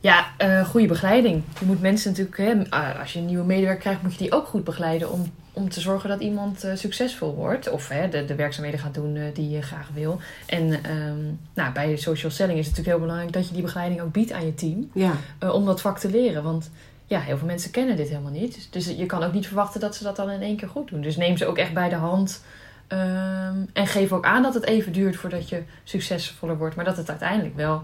ja, 0.04 0.26
uh, 0.38 0.64
goede 0.64 0.86
begeleiding. 0.86 1.42
Je 1.60 1.66
moet 1.66 1.80
mensen 1.80 2.10
natuurlijk, 2.10 2.36
hè, 2.36 2.78
als 3.00 3.12
je 3.12 3.18
een 3.18 3.26
nieuwe 3.26 3.44
medewerker 3.44 3.80
krijgt, 3.80 4.02
moet 4.02 4.12
je 4.12 4.18
die 4.18 4.32
ook 4.32 4.46
goed 4.46 4.64
begeleiden 4.64 5.10
om, 5.10 5.32
om 5.52 5.68
te 5.68 5.80
zorgen 5.80 6.08
dat 6.08 6.20
iemand 6.20 6.64
uh, 6.64 6.74
succesvol 6.74 7.34
wordt. 7.34 7.70
Of 7.70 7.88
hè, 7.88 8.08
de, 8.08 8.24
de 8.24 8.34
werkzaamheden 8.34 8.80
gaat 8.80 8.94
doen 8.94 9.16
uh, 9.16 9.24
die 9.34 9.50
je 9.50 9.62
graag 9.62 9.88
wil. 9.94 10.20
En 10.46 10.90
um, 10.90 11.38
nou, 11.54 11.72
bij 11.72 11.96
social 11.96 12.30
selling 12.30 12.58
is 12.58 12.66
het 12.66 12.76
natuurlijk 12.76 12.96
heel 12.96 13.06
belangrijk 13.06 13.32
dat 13.32 13.48
je 13.48 13.54
die 13.54 13.62
begeleiding 13.62 14.00
ook 14.00 14.12
biedt 14.12 14.32
aan 14.32 14.46
je 14.46 14.54
team. 14.54 14.90
Ja. 14.94 15.12
om 15.52 15.64
dat 15.64 15.80
vak 15.80 15.98
te 15.98 16.10
leren. 16.10 16.42
Want 16.42 16.70
ja, 17.06 17.20
heel 17.20 17.38
veel 17.38 17.46
mensen 17.46 17.70
kennen 17.70 17.96
dit 17.96 18.08
helemaal 18.08 18.30
niet. 18.30 18.68
Dus 18.70 18.86
je 18.86 19.06
kan 19.06 19.22
ook 19.22 19.32
niet 19.32 19.46
verwachten 19.46 19.80
dat 19.80 19.96
ze 19.96 20.02
dat 20.02 20.16
dan 20.16 20.30
in 20.30 20.42
één 20.42 20.56
keer 20.56 20.68
goed 20.68 20.88
doen. 20.88 21.00
Dus 21.00 21.16
neem 21.16 21.36
ze 21.36 21.46
ook 21.46 21.58
echt 21.58 21.72
bij 21.74 21.88
de 21.88 21.94
hand. 21.94 22.42
Um, 22.88 23.68
en 23.72 23.86
geef 23.86 24.12
ook 24.12 24.24
aan 24.24 24.42
dat 24.42 24.54
het 24.54 24.64
even 24.64 24.92
duurt 24.92 25.16
voordat 25.16 25.48
je 25.48 25.62
succesvoller 25.84 26.58
wordt. 26.58 26.76
Maar 26.76 26.84
dat 26.84 26.96
het 26.96 27.08
uiteindelijk 27.08 27.56
wel 27.56 27.82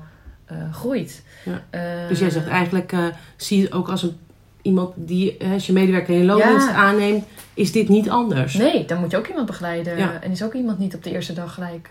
uh, 0.53 0.75
groeit. 0.75 1.23
Ja. 1.45 1.63
Uh, 2.03 2.09
dus 2.09 2.19
jij 2.19 2.31
zegt 2.31 2.49
eigenlijk, 2.49 2.93
uh, 2.93 3.07
zie 3.37 3.61
je 3.61 3.73
ook 3.73 3.89
als 3.89 4.03
een, 4.03 4.17
iemand 4.63 4.93
die, 4.97 5.37
als 5.53 5.67
je 5.67 5.73
medewerker 5.73 6.15
in 6.15 6.25
loondienst 6.25 6.67
ja. 6.67 6.75
aanneemt, 6.75 7.25
is 7.55 7.73
dit 7.73 7.89
niet 7.89 8.11
anders? 8.11 8.55
Nee, 8.55 8.85
dan 8.85 9.01
moet 9.01 9.11
je 9.11 9.17
ook 9.17 9.29
iemand 9.29 9.47
begeleiden. 9.47 9.97
Ja. 9.97 10.23
En 10.23 10.31
is 10.31 10.43
ook 10.43 10.55
iemand 10.55 10.79
niet 10.79 10.95
op 10.95 11.05
de 11.05 11.11
eerste 11.11 11.33
dag 11.33 11.55
gelijk... 11.55 11.89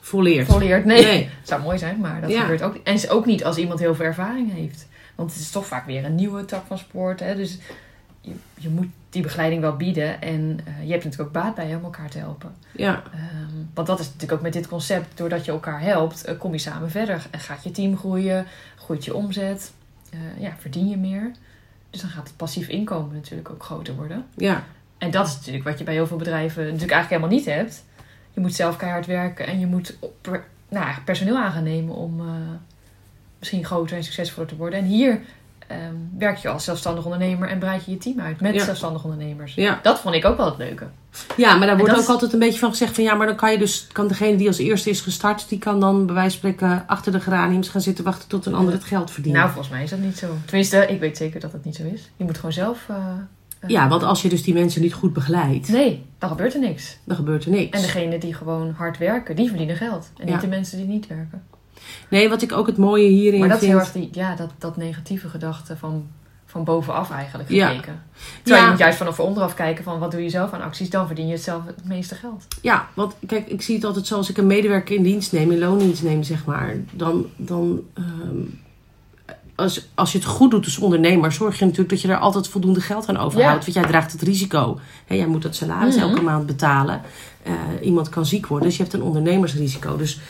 volleerd. 0.00 0.46
Volleerd, 0.46 0.84
nee. 0.84 1.02
nee. 1.02 1.28
zou 1.42 1.62
mooi 1.62 1.78
zijn, 1.78 2.00
maar 2.00 2.20
dat 2.20 2.32
gebeurt 2.32 2.62
ook 2.62 2.76
En 2.82 2.94
is 2.94 3.08
ook 3.08 3.26
niet 3.26 3.44
als 3.44 3.56
iemand 3.56 3.80
heel 3.80 3.94
veel 3.94 4.04
ervaring 4.04 4.52
heeft. 4.52 4.86
Want 5.14 5.32
het 5.32 5.40
is 5.40 5.50
toch 5.50 5.66
vaak 5.66 5.86
weer 5.86 6.04
een 6.04 6.14
nieuwe 6.14 6.44
tak 6.44 6.66
van 6.66 6.78
sport. 6.78 7.20
Hè? 7.20 7.36
Dus 7.36 7.58
je, 8.20 8.32
je 8.58 8.68
moet 8.68 8.88
die 9.16 9.24
begeleiding 9.24 9.60
wel 9.60 9.76
bieden. 9.76 10.20
En 10.20 10.40
uh, 10.68 10.84
je 10.84 10.90
hebt 10.90 11.04
natuurlijk 11.04 11.20
ook 11.20 11.42
baat 11.42 11.54
bij 11.54 11.74
om 11.74 11.84
elkaar 11.84 12.10
te 12.10 12.18
helpen. 12.18 12.54
Ja. 12.72 13.02
Um, 13.14 13.70
want 13.74 13.86
dat 13.86 14.00
is 14.00 14.06
natuurlijk 14.06 14.32
ook 14.32 14.40
met 14.40 14.52
dit 14.52 14.68
concept. 14.68 15.18
Doordat 15.18 15.44
je 15.44 15.50
elkaar 15.50 15.80
helpt, 15.80 16.28
uh, 16.28 16.38
kom 16.38 16.52
je 16.52 16.58
samen 16.58 16.90
verder. 16.90 17.26
En 17.30 17.40
gaat 17.40 17.64
je 17.64 17.70
team 17.70 17.96
groeien, 17.96 18.46
groeit 18.76 19.04
je 19.04 19.14
omzet. 19.14 19.72
Uh, 20.14 20.20
ja, 20.42 20.54
verdien 20.58 20.88
je 20.88 20.96
meer. 20.96 21.30
Dus 21.90 22.00
dan 22.00 22.10
gaat 22.10 22.26
het 22.26 22.36
passief 22.36 22.68
inkomen 22.68 23.14
natuurlijk 23.14 23.50
ook 23.50 23.62
groter 23.62 23.94
worden. 23.94 24.24
Ja. 24.34 24.64
En 24.98 25.10
dat 25.10 25.26
is 25.26 25.36
natuurlijk 25.36 25.64
wat 25.64 25.78
je 25.78 25.84
bij 25.84 25.94
heel 25.94 26.06
veel 26.06 26.16
bedrijven 26.16 26.64
natuurlijk 26.64 26.92
eigenlijk 26.92 27.22
helemaal 27.22 27.38
niet 27.38 27.56
hebt. 27.56 27.84
Je 28.32 28.40
moet 28.40 28.54
zelf 28.54 28.76
keihard 28.76 29.06
werken 29.06 29.46
en 29.46 29.60
je 29.60 29.66
moet 29.66 29.96
per, 30.20 30.44
nou, 30.68 31.00
personeel 31.04 31.36
aan 31.36 31.52
gaan 31.52 31.62
nemen 31.62 31.94
om 31.94 32.22
misschien 33.38 33.64
groter 33.64 33.96
en 33.96 34.04
succesvoller 34.04 34.48
te 34.48 34.56
worden. 34.56 34.78
En 34.78 34.84
hier 34.84 35.20
um, 35.70 36.10
werk 36.18 36.36
je 36.36 36.48
als 36.48 36.64
zelfstandig 36.64 37.04
ondernemer 37.04 37.48
en 37.48 37.58
breid 37.58 37.84
je 37.84 37.90
je 37.90 37.98
team 37.98 38.20
uit 38.20 38.40
met 38.40 38.54
Ja. 38.54 38.64
zelfstandig 38.64 39.04
ondernemers. 39.04 39.54
Ja. 39.54 39.80
Dat 39.82 40.00
vond 40.00 40.14
ik 40.14 40.24
ook 40.24 40.36
wel 40.36 40.46
het 40.46 40.58
leuke. 40.58 40.86
Ja, 41.36 41.54
maar 41.56 41.66
daar 41.66 41.76
wordt 41.76 41.92
ook 41.92 41.98
is- 42.00 42.06
altijd 42.08 42.32
een 42.32 42.38
beetje 42.38 42.58
van 42.58 42.70
gezegd 42.70 42.94
van 42.94 43.04
ja, 43.04 43.14
maar 43.14 43.26
dan 43.26 43.36
kan 43.36 43.52
je 43.52 43.58
dus, 43.58 43.86
kan 43.92 44.08
degene 44.08 44.36
die 44.36 44.46
als 44.46 44.58
eerste 44.58 44.90
is 44.90 45.00
gestart, 45.00 45.48
die 45.48 45.58
kan 45.58 45.80
dan 45.80 46.06
bij 46.06 46.14
wijze 46.14 46.38
van 46.40 46.50
spreken 46.50 46.84
achter 46.86 47.12
de 47.12 47.20
geraniums 47.20 47.68
gaan 47.68 47.80
zitten 47.80 48.04
wachten 48.04 48.28
tot 48.28 48.46
een 48.46 48.54
ander 48.54 48.72
het 48.74 48.84
geld 48.84 49.10
verdient. 49.10 49.34
Nou, 49.36 49.48
volgens 49.48 49.68
mij 49.68 49.82
is 49.82 49.90
dat 49.90 49.98
niet 49.98 50.18
zo. 50.18 50.26
Tenminste, 50.44 50.86
ik 50.86 51.00
weet 51.00 51.16
zeker 51.16 51.40
dat 51.40 51.52
dat 51.52 51.64
niet 51.64 51.76
zo 51.76 51.82
is. 51.84 52.10
Je 52.16 52.24
moet 52.24 52.36
gewoon 52.36 52.52
zelf... 52.52 52.84
eh, 52.88 52.96
eh, 53.60 53.68
ja, 53.70 53.88
want 53.88 54.02
als 54.02 54.22
je 54.22 54.28
dus 54.28 54.42
die 54.42 54.54
mensen 54.54 54.82
niet 54.82 54.94
goed 54.94 55.12
begeleidt, 55.12 55.68
Nee, 55.68 56.04
dan 56.18 56.28
gebeurt 56.28 56.54
er 56.54 56.60
niks. 56.60 56.98
dan 57.04 57.16
gebeurt 57.16 57.44
er 57.44 57.50
niks. 57.50 57.76
En 57.76 57.82
degenen 57.82 58.20
die 58.20 58.34
gewoon 58.34 58.74
hard 58.76 58.98
werken, 58.98 59.36
die 59.36 59.48
verdienen 59.48 59.76
geld. 59.76 60.10
En 60.18 60.26
Ja. 60.26 60.32
niet 60.32 60.40
de 60.40 60.46
mensen 60.48 60.78
die 60.78 60.86
niet 60.86 61.06
werken. 61.06 61.42
Nee, 62.10 62.28
wat 62.28 62.42
ik 62.42 62.52
ook 62.52 62.66
het 62.66 62.76
mooie 62.76 63.08
hierin 63.08 63.38
Maar 63.40 63.48
dat 63.48 63.56
is 63.62 63.68
vind. 63.68 63.72
heel 63.78 63.86
erg 63.86 63.92
die, 63.92 64.08
ja, 64.12 64.34
dat, 64.34 64.50
dat 64.58 64.76
negatieve 64.76 65.28
gedachte 65.28 65.76
van, 65.76 66.06
van 66.46 66.64
bovenaf 66.64 67.10
eigenlijk 67.10 67.50
Ja. 67.50 67.68
gekeken. 67.68 68.02
Terwijl 68.42 68.56
Ja. 68.56 68.64
je 68.64 68.70
moet 68.70 68.80
juist 68.80 68.98
vanaf 68.98 69.20
onderaf 69.20 69.54
kijken 69.54 69.84
van 69.84 69.98
wat 69.98 70.10
doe 70.10 70.22
je 70.22 70.30
zelf 70.30 70.52
aan 70.52 70.62
acties. 70.62 70.90
Dan 70.90 71.06
verdien 71.06 71.26
je 71.26 71.32
het 71.32 71.42
zelf 71.42 71.66
het 71.66 71.84
meeste 71.84 72.14
geld. 72.14 72.46
Ja, 72.62 72.88
want 72.94 73.14
kijk, 73.26 73.48
ik 73.48 73.62
zie 73.62 73.74
het 73.74 73.84
altijd 73.84 74.06
zo 74.06 74.16
als 74.16 74.30
ik 74.30 74.36
een 74.36 74.46
medewerker 74.46 74.94
in 74.96 75.02
dienst 75.02 75.32
neem, 75.32 75.50
in 75.50 75.58
loondienst 75.58 76.02
neem, 76.02 76.22
zeg 76.22 76.44
maar. 76.44 76.76
Dan, 76.92 77.26
dan 77.36 77.80
ehm, 77.94 78.40
als, 79.54 79.88
als 79.94 80.12
je 80.12 80.18
het 80.18 80.26
goed 80.26 80.50
doet 80.50 80.64
als 80.64 80.78
ondernemer, 80.78 81.32
zorg 81.32 81.58
je 81.58 81.64
natuurlijk 81.64 81.90
dat 81.90 82.00
je 82.00 82.08
er 82.08 82.18
altijd 82.18 82.48
voldoende 82.48 82.80
geld 82.80 83.08
aan 83.08 83.16
overhoudt. 83.16 83.62
Want 83.64 83.76
jij 83.76 83.86
draagt 83.86 84.12
het 84.12 84.22
risico. 84.22 84.78
Hè, 85.06 85.14
jij 85.14 85.26
moet 85.26 85.42
dat 85.42 85.54
salaris 85.56 85.96
Mhm. 85.96 86.04
elke 86.08 86.20
maand 86.22 86.46
betalen. 86.46 87.00
Eh, 87.42 87.52
iemand 87.82 88.08
kan 88.08 88.26
ziek 88.26 88.46
worden, 88.46 88.68
dus 88.68 88.76
je 88.76 88.82
hebt 88.82 88.94
een 88.94 89.02
ondernemersrisico. 89.02 89.96
Dus 89.96 90.20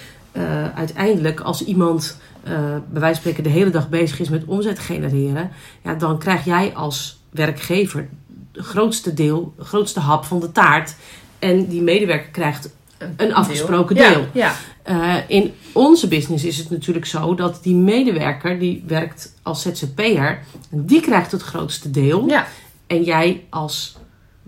uiteindelijk, 0.74 1.40
als 1.40 1.64
iemand 1.64 2.18
eh, 2.42 2.52
bij 2.90 3.00
wijze 3.00 3.06
van 3.06 3.14
spreken 3.14 3.42
de 3.42 3.48
hele 3.58 3.70
dag 3.70 3.88
bezig 3.88 4.20
is 4.20 4.28
met 4.28 4.44
omzet 4.44 4.78
genereren, 4.78 5.50
ja, 5.82 5.94
dan 5.94 6.18
krijg 6.18 6.44
jij 6.44 6.72
als 6.74 7.20
werkgever 7.30 8.08
grootste 8.52 9.14
deel, 9.14 9.54
grootste 9.58 10.00
hap 10.00 10.24
van 10.24 10.40
de 10.40 10.52
taart. 10.52 10.94
En 11.38 11.66
die 11.66 11.82
medewerker 11.82 12.30
krijgt 12.30 12.70
een 13.16 13.34
afgesproken 13.34 13.96
deel. 13.96 14.26
Ja, 14.32 14.54
Uh, 14.90 15.14
in 15.26 15.54
onze 15.72 16.08
business 16.08 16.44
is 16.44 16.58
het 16.58 16.70
natuurlijk 16.70 17.06
zo 17.06 17.34
dat 17.34 17.62
die 17.62 17.74
medewerker 17.74 18.58
die 18.58 18.84
werkt 18.86 19.34
als 19.42 19.62
ZZP'er, 19.62 20.38
die 20.70 21.00
krijgt 21.00 21.32
het 21.32 21.42
grootste 21.42 21.90
deel. 21.90 22.28
ja. 22.28 22.46
En 22.86 23.02
jij 23.02 23.44
als 23.50 23.96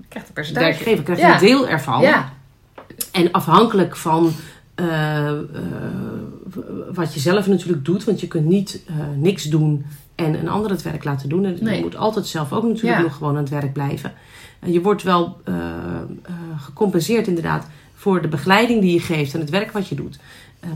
Krijgt 0.08 0.28
een 0.28 0.34
percentage. 0.34 0.66
werkgever 0.66 1.04
krijgt 1.04 1.22
een 1.22 1.48
deel 1.48 1.68
ervan. 1.68 2.00
Ja, 2.00 2.32
En 3.12 3.32
afhankelijk 3.32 3.96
van 3.96 4.32
eh, 4.78 5.28
eh, 5.28 5.38
wat 6.92 7.14
je 7.14 7.20
zelf 7.20 7.46
natuurlijk 7.46 7.84
doet, 7.84 8.04
want 8.04 8.20
je 8.20 8.26
kunt 8.28 8.46
niet 8.46 8.82
eh, 8.86 8.94
niks 9.16 9.44
doen 9.44 9.84
en 10.14 10.34
een 10.34 10.48
ander 10.48 10.70
het 10.70 10.82
werk 10.82 11.04
laten 11.04 11.28
doen. 11.28 11.44
En 11.44 11.56
Nee. 11.60 11.76
Je 11.76 11.82
moet 11.82 11.96
altijd 11.96 12.26
zelf 12.26 12.52
ook 12.52 12.62
natuurlijk 12.62 12.96
Ja. 12.96 13.02
nog 13.02 13.14
gewoon 13.16 13.32
aan 13.36 13.42
het 13.42 13.48
werk 13.48 13.72
blijven. 13.72 14.12
En 14.60 14.72
je 14.72 14.80
wordt 14.82 15.02
wel 15.02 15.40
gecompenseerd 16.56 17.26
inderdaad 17.26 17.66
voor 17.94 18.22
de 18.22 18.28
begeleiding 18.28 18.80
die 18.80 18.92
je 18.92 19.00
geeft 19.00 19.34
en 19.34 19.40
het 19.40 19.50
werk 19.50 19.72
wat 19.72 19.88
je 19.88 19.94
doet. 19.94 20.18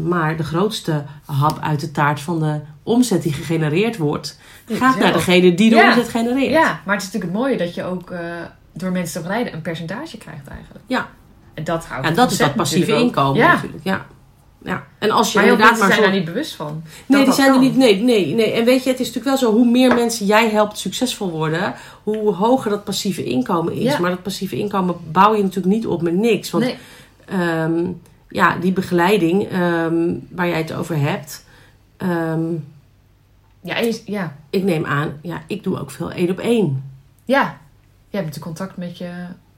Maar 0.06 0.36
de 0.36 0.42
grootste 0.44 1.04
hap 1.24 1.58
uit 1.60 1.80
de 1.80 1.90
taart 1.90 2.20
van 2.20 2.40
de 2.40 2.60
omzet 2.82 3.22
die 3.22 3.32
gegenereerd 3.32 3.96
wordt, 3.96 4.38
gaat 4.68 4.98
naar 4.98 5.12
degene 5.12 5.54
die 5.54 5.70
de 5.70 5.76
Ja. 5.76 5.88
omzet 5.88 6.08
genereert. 6.08 6.52
ja, 6.52 6.80
maar 6.84 6.94
het 6.94 7.04
is 7.04 7.12
natuurlijk 7.12 7.32
het 7.32 7.42
mooie 7.42 7.56
dat 7.56 7.74
je 7.74 7.84
ook 7.84 8.12
door 8.72 8.92
mensen 8.92 9.12
te 9.14 9.20
begeleiden 9.20 9.52
een 9.54 9.62
percentage 9.62 10.18
krijgt 10.18 10.46
eigenlijk. 10.46 10.84
Ja. 10.86 11.08
En 11.54 11.64
dat 11.64 11.84
houdt 11.86 12.06
het 12.06 12.16
dat 12.16 12.30
is 12.30 12.38
dat 12.38 12.54
passieve 12.54 12.92
inkomen 12.94 13.36
Ja, 13.36 13.52
natuurlijk. 13.52 13.84
Ja. 13.84 14.06
Ja. 14.64 14.84
En 14.98 15.10
als 15.10 15.32
je 15.32 15.38
maar 15.38 15.48
inderdaad 15.48 15.78
maar 15.78 15.86
zijn 15.86 15.92
zo... 15.92 16.00
daar 16.02 16.12
niet 16.12 16.24
bewust 16.24 16.54
van. 16.54 16.82
Nee, 17.06 17.24
die 17.24 17.32
zijn 17.34 17.52
er 17.52 17.58
niet. 17.60 17.76
Nee, 17.76 18.02
nee, 18.02 18.34
nee. 18.34 18.52
En 18.52 18.64
weet 18.64 18.84
je, 18.84 18.90
het 18.90 19.00
is 19.00 19.06
natuurlijk 19.06 19.40
wel 19.40 19.50
zo: 19.50 19.56
hoe 19.56 19.70
meer 19.70 19.94
mensen 19.94 20.26
jij 20.26 20.48
helpt 20.50 20.78
succesvol 20.78 21.30
worden, 21.30 21.74
hoe 22.02 22.34
hoger 22.34 22.70
dat 22.70 22.84
passieve 22.84 23.24
inkomen 23.24 23.72
is. 23.72 23.82
Ja. 23.82 23.98
Maar 23.98 24.10
dat 24.10 24.22
passieve 24.22 24.56
inkomen 24.56 24.96
bouw 25.12 25.34
je 25.34 25.42
natuurlijk 25.42 25.74
niet 25.74 25.86
op 25.86 26.02
met 26.02 26.14
niks. 26.14 26.50
Want 26.50 26.64
Nee. 26.64 26.76
ehm, 27.24 27.84
ja, 28.28 28.56
die 28.56 28.72
begeleiding 28.72 29.48
ehm, 29.48 30.14
waar 30.30 30.48
jij 30.48 30.58
het 30.58 30.72
over 30.72 30.98
hebt, 30.98 31.44
ehm, 31.96 32.52
Ja, 33.60 33.74
en 33.74 33.94
ja. 34.04 34.36
ik 34.50 34.62
neem 34.62 34.84
aan, 34.84 35.18
ja, 35.22 35.42
ik 35.46 35.62
doe 35.62 35.78
ook 35.80 35.90
veel 35.90 36.12
één 36.12 36.30
op 36.30 36.38
één. 36.38 36.90
ja. 37.24 37.60
Je 38.08 38.18
hebt 38.18 38.38
contact 38.38 38.76
met, 38.76 38.98
je, 38.98 39.10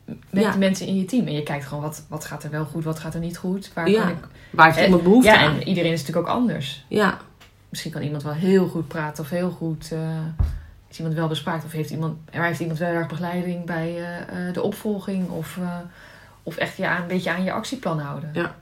met 0.04 0.42
Ja. 0.42 0.50
de 0.52 0.58
mensen 0.58 0.86
in 0.86 0.96
je 0.96 1.04
team. 1.04 1.26
En 1.26 1.32
je 1.32 1.42
kijkt 1.42 1.64
gewoon 1.66 1.82
wat, 1.82 2.04
wat 2.08 2.24
gaat 2.24 2.44
er 2.44 2.50
wel 2.50 2.64
goed, 2.64 2.84
wat 2.84 2.98
gaat 2.98 3.14
er 3.14 3.20
niet 3.20 3.36
goed. 3.36 3.70
Waar 3.74 3.88
Ja. 3.90 4.00
kan 4.00 4.08
ik... 4.10 4.16
Waar 4.50 4.66
heeft 4.66 4.78
Eh, 4.78 4.84
iemand 4.84 5.02
behoefte 5.02 5.30
Ja, 5.30 5.36
aan? 5.38 5.54
en 5.60 5.68
iedereen 5.68 5.92
is 5.92 6.00
natuurlijk 6.00 6.26
ook 6.28 6.34
anders. 6.34 6.84
Ja, 6.88 7.18
Misschien 7.68 7.92
kan 7.92 8.02
iemand 8.02 8.22
wel 8.22 8.32
heel 8.32 8.68
goed 8.68 8.88
praten 8.88 9.24
of 9.24 9.30
heel 9.30 9.50
goed... 9.50 9.92
eh, 9.92 9.98
is 10.90 10.98
iemand 10.98 11.16
wel 11.16 11.28
bespraakt 11.28 11.64
of 11.64 11.72
heeft 11.72 11.90
iemand, 11.90 12.16
er 12.30 12.44
heeft 12.44 12.60
iemand 12.60 12.78
wel 12.78 12.88
erg 12.88 13.06
begeleiding 13.06 13.64
bij 13.66 13.96
eh, 13.98 14.52
de 14.52 14.62
opvolging 14.62 15.28
of, 15.28 15.58
of 16.42 16.56
echt 16.56 16.76
ja, 16.76 17.00
een 17.00 17.06
beetje 17.06 17.30
aan 17.30 17.44
je 17.44 17.52
actieplan 17.52 17.98
houden. 17.98 18.30
Ja. 18.32 18.54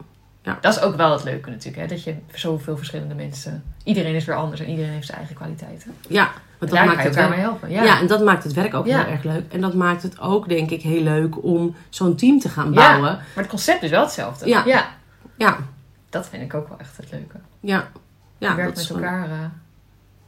Ja. 0.42 0.58
Dat 0.60 0.76
is 0.76 0.82
ook 0.82 0.96
wel 0.96 1.12
het 1.12 1.24
leuke 1.24 1.50
natuurlijk, 1.50 1.82
hè? 1.82 1.86
dat 1.88 2.04
je 2.04 2.14
zoveel 2.34 2.76
verschillende 2.76 3.14
mensen, 3.14 3.62
iedereen 3.84 4.14
is 4.14 4.24
weer 4.24 4.36
anders 4.36 4.60
en 4.60 4.68
iedereen 4.68 4.90
heeft 4.90 5.06
zijn 5.06 5.18
eigen 5.18 5.36
kwaliteiten. 5.36 5.94
ja. 6.08 6.30
Want 6.58 6.74
dat 6.74 6.84
maakt 6.84 7.02
het 7.02 7.16
elkaar 7.16 7.30
mee 7.30 7.38
helpen. 7.38 7.70
Ja. 7.70 7.82
Ja. 7.82 8.00
en 8.00 8.06
dat 8.06 8.24
maakt 8.24 8.44
het 8.44 8.52
werk 8.52 8.74
ook 8.74 8.86
heel 8.86 8.98
erg 9.06 9.22
leuk. 9.22 9.52
En 9.52 9.60
dat 9.60 9.74
maakt 9.74 10.02
het 10.02 10.20
ook, 10.20 10.48
denk 10.48 10.70
ik, 10.70 10.82
heel 10.82 11.02
leuk 11.02 11.42
om 11.44 11.74
zo'n 11.88 12.16
team 12.16 12.38
te 12.38 12.48
gaan 12.48 12.66
Ja. 12.66 12.74
bouwen. 12.74 13.10
Maar 13.12 13.24
het 13.34 13.46
concept 13.46 13.82
is 13.82 13.90
wel 13.90 14.02
hetzelfde. 14.02 14.48
Ja. 14.48 14.62
ja. 14.66 14.86
Ja, 15.36 15.56
Dat 16.10 16.28
vind 16.28 16.42
ik 16.42 16.54
ook 16.54 16.68
wel 16.68 16.78
echt 16.78 16.96
het 16.96 17.10
leuke. 17.10 17.36
ja. 17.60 17.88
Ja, 18.38 18.50
je 18.50 18.56
werkt 18.56 18.76
met 18.76 18.90
elkaar 18.90 19.24
eh, 19.30 19.36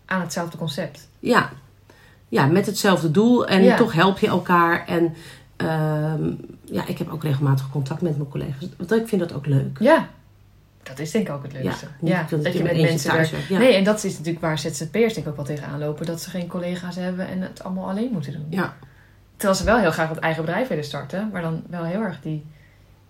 aan 0.07 0.21
hetzelfde 0.21 0.59
concept. 0.59 1.09
Ja. 1.19 1.51
ja, 2.29 2.47
met 2.47 2.67
hetzelfde 2.67 3.11
doel. 3.11 3.47
En 3.47 3.77
toch 3.77 3.93
help 3.93 4.19
je 4.19 4.27
elkaar. 4.27 4.87
En 4.87 5.15
ehm, 5.69 6.33
ja, 6.65 6.87
ik 6.87 6.99
heb 6.99 7.09
ook 7.09 7.23
regelmatig 7.23 7.71
contact 7.71 8.01
met 8.03 8.17
mijn 8.17 8.29
collega's. 8.29 8.69
Want 8.77 8.93
ik 8.93 9.09
vind 9.09 9.21
dat 9.21 9.33
ook 9.33 9.47
leuk. 9.47 9.79
Ja, 9.81 10.09
dat 10.83 10.99
is 10.99 11.11
denk 11.11 11.29
ik 11.29 11.35
ook 11.35 11.43
het 11.43 11.53
leukste. 11.53 11.87
Ja, 12.01 12.27
dat 12.31 12.53
je 12.53 12.63
met 12.63 12.81
mensen 12.81 13.11
thuis 13.11 13.31
werkt. 13.31 13.47
ja. 13.49 13.59
Nee, 13.59 13.75
en 13.75 13.85
dat 13.85 14.05
is 14.05 14.13
natuurlijk 14.13 14.41
waar 14.45 14.59
ZZP'ers 14.59 15.15
denk 15.15 15.17
ik 15.17 15.29
ook 15.29 15.37
wel 15.37 15.45
tegenaan 15.45 15.79
lopen. 15.79 16.07
Dat 16.07 16.21
ze 16.21 16.31
geen 16.31 16.47
collega's 16.47 16.97
hebben 16.97 17.27
en 17.29 17.41
het 17.41 17.65
allemaal 17.65 17.89
alleen 17.89 18.11
moeten 18.13 18.33
doen. 18.33 18.47
Ja. 18.51 18.77
Terwijl 19.37 19.59
ze 19.59 19.65
wel 19.65 19.79
heel 19.79 19.91
graag 19.91 20.09
het 20.09 20.19
eigen 20.19 20.45
bedrijf 20.45 20.69
willen 20.69 20.85
starten. 20.85 21.29
Maar 21.33 21.43
dan 21.43 21.63
wel 21.69 21.85
heel 21.85 22.01
erg 22.01 22.21
die... 22.21 22.45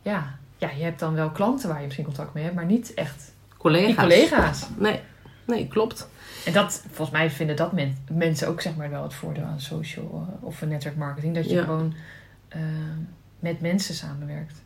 Ja, 0.02 0.34
ja, 0.56 0.70
je 0.76 0.82
hebt 0.84 0.98
dan 0.98 1.14
wel 1.14 1.30
klanten 1.30 1.68
waar 1.68 1.78
je 1.78 1.84
misschien 1.84 2.04
contact 2.04 2.34
mee 2.34 2.42
hebt. 2.44 2.56
Maar 2.56 2.64
niet 2.66 2.94
echt 2.94 3.32
Collega's. 3.58 3.94
collega's. 4.04 4.66
Nee, 4.78 5.00
nee, 5.44 5.68
klopt. 5.68 6.08
En 6.44 6.52
dat, 6.52 6.82
volgens 6.86 7.10
mij 7.10 7.30
vinden 7.30 7.56
dat 7.56 7.72
men, 7.72 7.96
mensen 8.12 8.48
ook 8.48 8.60
zeg 8.60 8.76
maar 8.76 8.90
wel 8.90 9.02
het 9.02 9.14
voordeel 9.14 9.44
aan 9.44 9.60
social 9.60 10.26
eh, 10.40 10.44
of 10.46 10.66
network 10.66 10.96
marketing. 10.96 11.34
Dat 11.34 11.48
je 11.50 11.54
Ja. 11.54 11.62
gewoon 11.64 11.94
eh, 12.54 12.60
met 13.38 13.60
mensen 13.60 13.94
samenwerkt. 13.94 14.62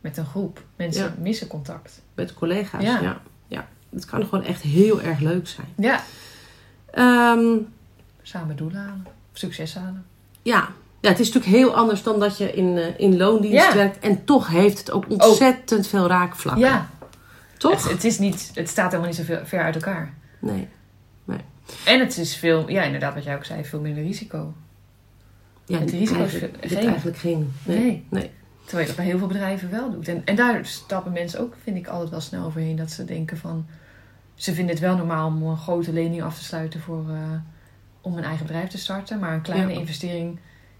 Met 0.00 0.16
een 0.16 0.26
groep. 0.26 0.62
Mensen 0.76 1.04
Ja. 1.04 1.14
missen 1.18 1.46
contact. 1.46 2.02
Met 2.14 2.34
collega's, 2.34 2.82
Ja. 2.82 3.00
ja. 3.00 3.20
ja. 3.48 3.68
Het 3.90 4.04
kan 4.04 4.24
gewoon 4.24 4.44
echt 4.44 4.62
heel 4.62 5.02
erg 5.02 5.18
leuk 5.18 5.48
zijn. 5.48 5.66
Ja. 5.76 6.00
Ehm, 6.90 7.56
Samen 8.22 8.56
doelen 8.56 8.80
halen. 8.80 9.06
Succes 9.32 9.74
halen. 9.74 10.04
ja. 10.42 10.68
ja, 11.00 11.08
het 11.10 11.20
is 11.20 11.32
natuurlijk 11.32 11.56
heel 11.56 11.74
anders 11.76 12.02
dan 12.02 12.20
dat 12.20 12.38
je 12.38 12.52
in, 12.52 12.76
eh, 12.78 12.98
in 12.98 13.16
loondienst 13.16 13.66
Ja. 13.66 13.74
werkt. 13.74 13.98
En 13.98 14.24
toch 14.24 14.48
heeft 14.48 14.78
het 14.78 14.90
ook 14.90 15.04
ontzettend 15.10 15.86
veel 15.86 16.06
raakvlakken. 16.06 16.64
Ja. 16.64 16.88
Toch? 17.58 17.82
Het, 17.82 17.92
het, 17.92 18.04
is 18.04 18.18
niet, 18.18 18.50
het 18.54 18.68
staat 18.68 18.90
helemaal 18.90 19.12
niet 19.16 19.26
zo 19.26 19.34
ver 19.44 19.62
uit 19.62 19.74
elkaar. 19.74 20.14
Nee. 20.38 20.68
En 21.84 22.00
het 22.00 22.18
is 22.18 22.36
veel, 22.36 22.68
ja 22.70 22.82
inderdaad 22.82 23.14
wat 23.14 23.24
jij 23.24 23.36
ook 23.36 23.44
zei, 23.44 23.64
veel 23.64 23.80
minder 23.80 24.02
risico. 24.02 24.54
Ja, 25.66 25.78
Het 25.78 25.90
risico 25.90 26.14
is 26.14 26.20
eigenlijk, 26.20 26.56
geen. 26.60 26.68
dit 26.78 26.86
eigenlijk 26.88 27.16
geen. 27.16 27.52
Nee. 27.64 27.78
Nee. 27.78 28.04
nee. 28.08 28.30
Terwijl 28.64 28.80
je 28.80 28.86
dat 28.86 28.96
bij 28.96 29.04
heel 29.10 29.18
veel 29.18 29.26
bedrijven 29.26 29.70
wel 29.70 29.90
doet. 29.90 30.08
En, 30.08 30.22
en 30.24 30.36
daar 30.36 30.66
stappen 30.66 31.12
mensen 31.12 31.40
ook, 31.40 31.54
vind 31.62 31.76
ik, 31.76 31.86
altijd 31.86 32.10
wel 32.10 32.20
snel 32.20 32.44
overheen. 32.44 32.76
Dat 32.76 32.90
ze 32.90 33.04
denken 33.04 33.36
van... 33.38 33.66
Ze 34.34 34.52
vinden 34.52 34.74
het 34.74 34.84
wel 34.84 34.96
normaal 34.96 35.26
om 35.26 35.42
een 35.42 35.56
grote 35.56 35.92
lening 35.92 36.22
af 36.22 36.38
te 36.38 36.44
sluiten 36.44 36.80
voor, 36.80 37.04
eh, 37.08 37.16
om 38.00 38.16
een 38.16 38.24
eigen 38.24 38.46
bedrijf 38.46 38.68
te 38.68 38.78
starten. 38.78 39.18
Maar 39.18 39.32
een 39.34 39.42
kleine 39.42 39.72
Ja. 39.72 39.78
investering 39.78 40.38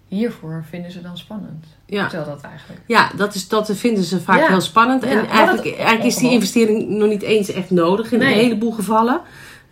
hiervoor 0.09 0.65
vinden 0.69 0.91
ze 0.91 1.01
dan 1.03 1.19
spannend. 1.19 1.67
Ja. 1.87 2.09
Terwijl 2.09 2.31
dat 2.31 2.43
eigenlijk... 2.43 2.81
Ja, 2.87 3.11
dat, 3.17 3.35
is, 3.35 3.49
dat 3.49 3.77
vinden 3.77 4.05
ze 4.05 4.21
vaak 4.21 4.39
Ja. 4.41 4.47
heel 4.49 4.61
spannend. 4.61 5.03
Ja, 5.05 5.11
en 5.11 5.27
eigenlijk, 5.27 5.77
eigenlijk 5.77 6.05
is 6.05 6.17
die 6.17 6.31
investering 6.31 6.89
nog 6.89 7.09
niet 7.09 7.23
eens 7.23 7.53
echt 7.53 7.71
nodig 7.71 8.13
in 8.13 8.19
Nee. 8.19 8.33
een 8.35 8.41
heleboel 8.41 8.73
gevallen. 8.73 9.21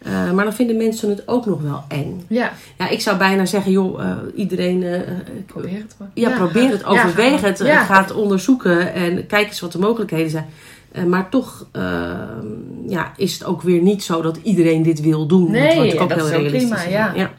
Eh, 0.04 0.30
maar 0.32 0.44
dan 0.44 0.52
vinden 0.54 0.76
mensen 0.76 1.08
het 1.08 1.28
ook 1.28 1.46
nog 1.46 1.62
wel 1.62 1.84
eng. 1.88 2.24
Ja, 2.28 2.52
Ja, 2.78 2.88
ik 2.88 3.00
zou 3.00 3.16
bijna 3.16 3.46
zeggen, 3.46 3.72
joh, 3.72 4.02
eh, 4.02 4.16
iedereen... 4.34 4.82
eh, 4.82 5.00
probeer 5.46 5.78
het 5.78 5.94
maar. 5.98 6.10
ja, 6.14 6.30
probeer 6.36 6.70
het, 6.70 6.84
overweeg 6.84 7.40
het, 7.40 7.60
ga 7.60 8.02
het 8.02 8.12
onderzoeken 8.12 8.94
en 8.94 9.26
kijk 9.26 9.46
eens 9.46 9.60
wat 9.60 9.72
de 9.72 9.78
mogelijkheden 9.78 10.30
zijn. 10.30 10.46
Maar 11.08 11.28
toch 11.28 11.66
eh, 11.72 11.82
ja, 12.88 13.12
is 13.16 13.32
het 13.32 13.44
ook 13.44 13.62
weer 13.62 13.80
niet 13.82 14.02
zo 14.02 14.22
dat 14.22 14.38
iedereen 14.42 14.82
dit 14.82 15.00
wil 15.00 15.26
doen. 15.26 15.50
Nee, 15.50 15.66
dat 15.66 15.74
wordt 15.74 15.98
ook 15.98 16.08
dat 16.08 16.18
heel 16.18 16.26
is 16.26 16.32
realistisch. 16.32 16.82
prima, 16.84 17.12
ja. 17.14 17.30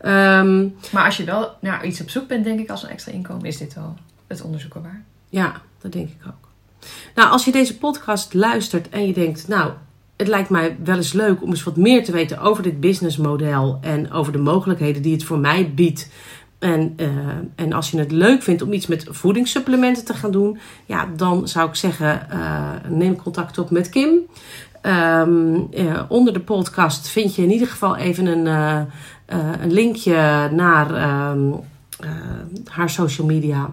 Ehm, 0.00 0.68
Maar 0.92 1.04
als 1.04 1.16
je 1.16 1.24
wel 1.24 1.50
naar 1.60 1.86
iets 1.86 2.00
op 2.00 2.10
zoek 2.10 2.28
bent, 2.28 2.44
denk 2.44 2.60
ik, 2.60 2.70
als 2.70 2.82
een 2.82 2.88
extra 2.88 3.12
inkomen, 3.12 3.44
is 3.44 3.56
dit 3.58 3.74
wel 3.74 3.94
het 4.26 4.42
onderzoeken 4.42 4.82
waard. 4.82 5.02
Ja, 5.28 5.52
dat 5.80 5.92
denk 5.92 6.08
ik 6.08 6.26
ook. 6.26 6.48
Nou, 7.14 7.30
als 7.30 7.44
je 7.44 7.52
deze 7.52 7.78
podcast 7.78 8.34
luistert 8.34 8.88
en 8.88 9.06
je 9.06 9.12
denkt, 9.12 9.48
nou, 9.48 9.70
het 10.16 10.28
lijkt 10.28 10.50
mij 10.50 10.76
wel 10.84 10.96
eens 10.96 11.12
leuk 11.12 11.42
om 11.42 11.50
eens 11.50 11.62
wat 11.62 11.76
meer 11.76 12.04
te 12.04 12.12
weten 12.12 12.38
over 12.38 12.62
dit 12.62 12.80
businessmodel 12.80 13.78
en 13.80 14.12
over 14.12 14.32
de 14.32 14.38
mogelijkheden 14.38 15.02
die 15.02 15.12
het 15.12 15.24
voor 15.24 15.38
mij 15.38 15.72
biedt. 15.74 16.10
En, 16.58 16.92
eh, 16.96 17.08
en 17.54 17.72
als 17.72 17.90
je 17.90 17.98
het 17.98 18.12
leuk 18.12 18.42
vindt 18.42 18.62
om 18.62 18.72
iets 18.72 18.86
met 18.86 19.06
voedingssupplementen 19.10 20.04
te 20.04 20.14
gaan 20.14 20.30
doen, 20.30 20.58
ja, 20.86 21.08
dan 21.16 21.48
zou 21.48 21.68
ik 21.68 21.74
zeggen, 21.74 22.30
eh, 22.30 22.70
neem 22.88 23.16
contact 23.16 23.58
op 23.58 23.70
met 23.70 23.88
Kim. 23.88 24.18
Ehm, 24.80 25.54
eh, 25.72 26.02
onder 26.08 26.32
de 26.32 26.40
podcast 26.40 27.08
vind 27.08 27.34
je 27.34 27.42
in 27.42 27.50
ieder 27.52 27.68
geval 27.68 27.96
even 27.96 28.26
een, 28.26 28.46
een 29.60 29.72
linkje 29.72 30.48
naar 30.52 30.94
ehm, 30.94 31.52
eh, 32.00 32.10
haar 32.64 32.90
social 32.90 33.26
media 33.26 33.70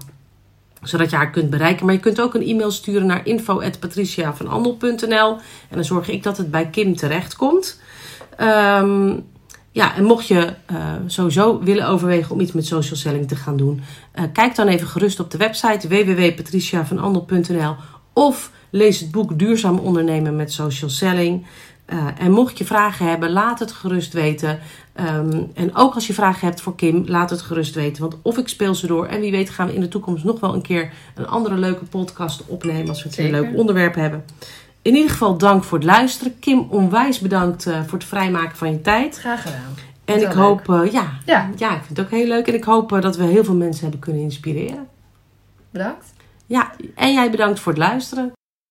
zodat 0.84 1.10
je 1.10 1.16
haar 1.16 1.30
kunt 1.30 1.50
bereiken. 1.50 1.86
Maar 1.86 1.96
je 1.96 2.00
kunt 2.00 2.22
ook 2.22 2.34
een 2.34 2.48
e-mail 2.48 2.72
sturen 2.72 3.08
naar 3.08 3.26
info.patriciavanandel.nl 3.26 5.38
en 5.70 5.76
dan 5.76 5.84
zorg 5.84 6.10
ik 6.10 6.24
dat 6.24 6.38
het 6.38 6.52
bij 6.52 6.70
Kim 6.70 6.96
terechtkomt. 6.96 7.80
Ehm 8.38 9.12
ja, 9.74 9.96
en 9.96 10.04
mocht 10.04 10.28
je 10.28 10.54
eh, 10.66 10.94
sowieso 11.06 11.60
willen 11.60 11.88
overwegen 11.88 12.32
om 12.32 12.40
iets 12.40 12.52
met 12.52 12.66
social 12.66 12.96
selling 12.96 13.28
te 13.28 13.36
gaan 13.36 13.58
doen, 13.58 13.82
eh, 14.12 14.24
kijk 14.34 14.56
dan 14.56 14.68
even 14.68 14.88
gerust 14.88 15.20
op 15.20 15.32
de 15.32 15.38
website 15.38 15.88
www.patriciavanandel.nl 15.88 17.76
of 18.14 18.52
lees 18.70 19.00
het 19.00 19.12
boek 19.12 19.40
Duurzaam 19.40 19.80
ondernemen 19.80 20.36
met 20.36 20.52
social 20.52 20.90
selling. 20.90 21.46
Eh, 21.86 22.08
en 22.18 22.32
mocht 22.32 22.58
je 22.58 22.66
vragen 22.66 23.08
hebben, 23.08 23.32
laat 23.32 23.60
het 23.60 23.72
gerust 23.72 24.14
weten. 24.14 24.60
Ehm, 24.94 25.42
en 25.54 25.76
ook 25.76 25.94
als 25.94 26.08
je 26.08 26.14
vragen 26.14 26.48
hebt 26.48 26.62
voor 26.62 26.76
Kim, 26.76 27.04
laat 27.08 27.30
het 27.30 27.42
gerust 27.42 27.76
weten. 27.76 28.02
Want 28.02 28.18
of 28.22 28.38
ik 28.38 28.48
speel 28.48 28.76
ze 28.76 28.88
door. 28.88 29.06
En 29.06 29.20
wie 29.20 29.32
weet 29.32 29.50
gaan 29.50 29.68
we 29.68 29.74
in 29.74 29.82
de 29.82 29.88
toekomst 29.88 30.24
nog 30.24 30.40
wel 30.40 30.54
een 30.54 30.62
keer 30.62 30.94
een 31.16 31.28
andere 31.28 31.56
leuke 31.56 31.86
podcast 31.86 32.44
opnemen. 32.48 32.90
Als 32.90 33.04
we 33.04 33.10
keer 33.10 33.26
een 33.26 33.32
leuk 33.32 33.58
onderwerp 33.58 33.96
hebben. 33.96 34.26
In 34.82 34.96
ieder 34.96 35.12
geval 35.12 35.38
dank 35.38 35.64
voor 35.64 35.78
het 35.78 35.88
luisteren. 35.88 36.40
Kim, 36.40 36.68
onwijs 36.70 37.20
bedankt 37.20 37.66
eh, 37.66 37.82
voor 37.82 37.98
het 37.98 38.08
vrijmaken 38.08 38.58
van 38.58 38.72
je 38.72 38.82
tijd. 38.82 39.18
Graag 39.20 39.42
gedaan. 39.42 39.76
En 40.06 40.22
ik 40.22 40.32
hoop, 40.32 40.68
uh, 40.68 40.92
ja, 40.92 41.12
ja. 41.26 41.50
ja, 41.56 41.76
ik 41.76 41.84
vind 41.84 41.98
het 41.98 42.06
ook 42.06 42.12
heel 42.12 42.28
leuk. 42.28 42.48
En 42.48 42.54
ik 42.54 42.64
hoop 42.64 43.02
dat 43.02 43.18
we 43.18 43.24
heel 43.24 43.44
veel 43.44 43.56
mensen 43.56 43.82
hebben 43.82 44.00
kunnen 44.00 44.22
inspireren. 44.22 44.88
Bedankt. 45.70 46.14
Ja, 46.46 46.72
en 46.96 47.14
jij 47.14 47.32
bedankt 47.32 47.60
voor 47.60 47.72
het 47.72 47.82
luisteren. 47.82 48.32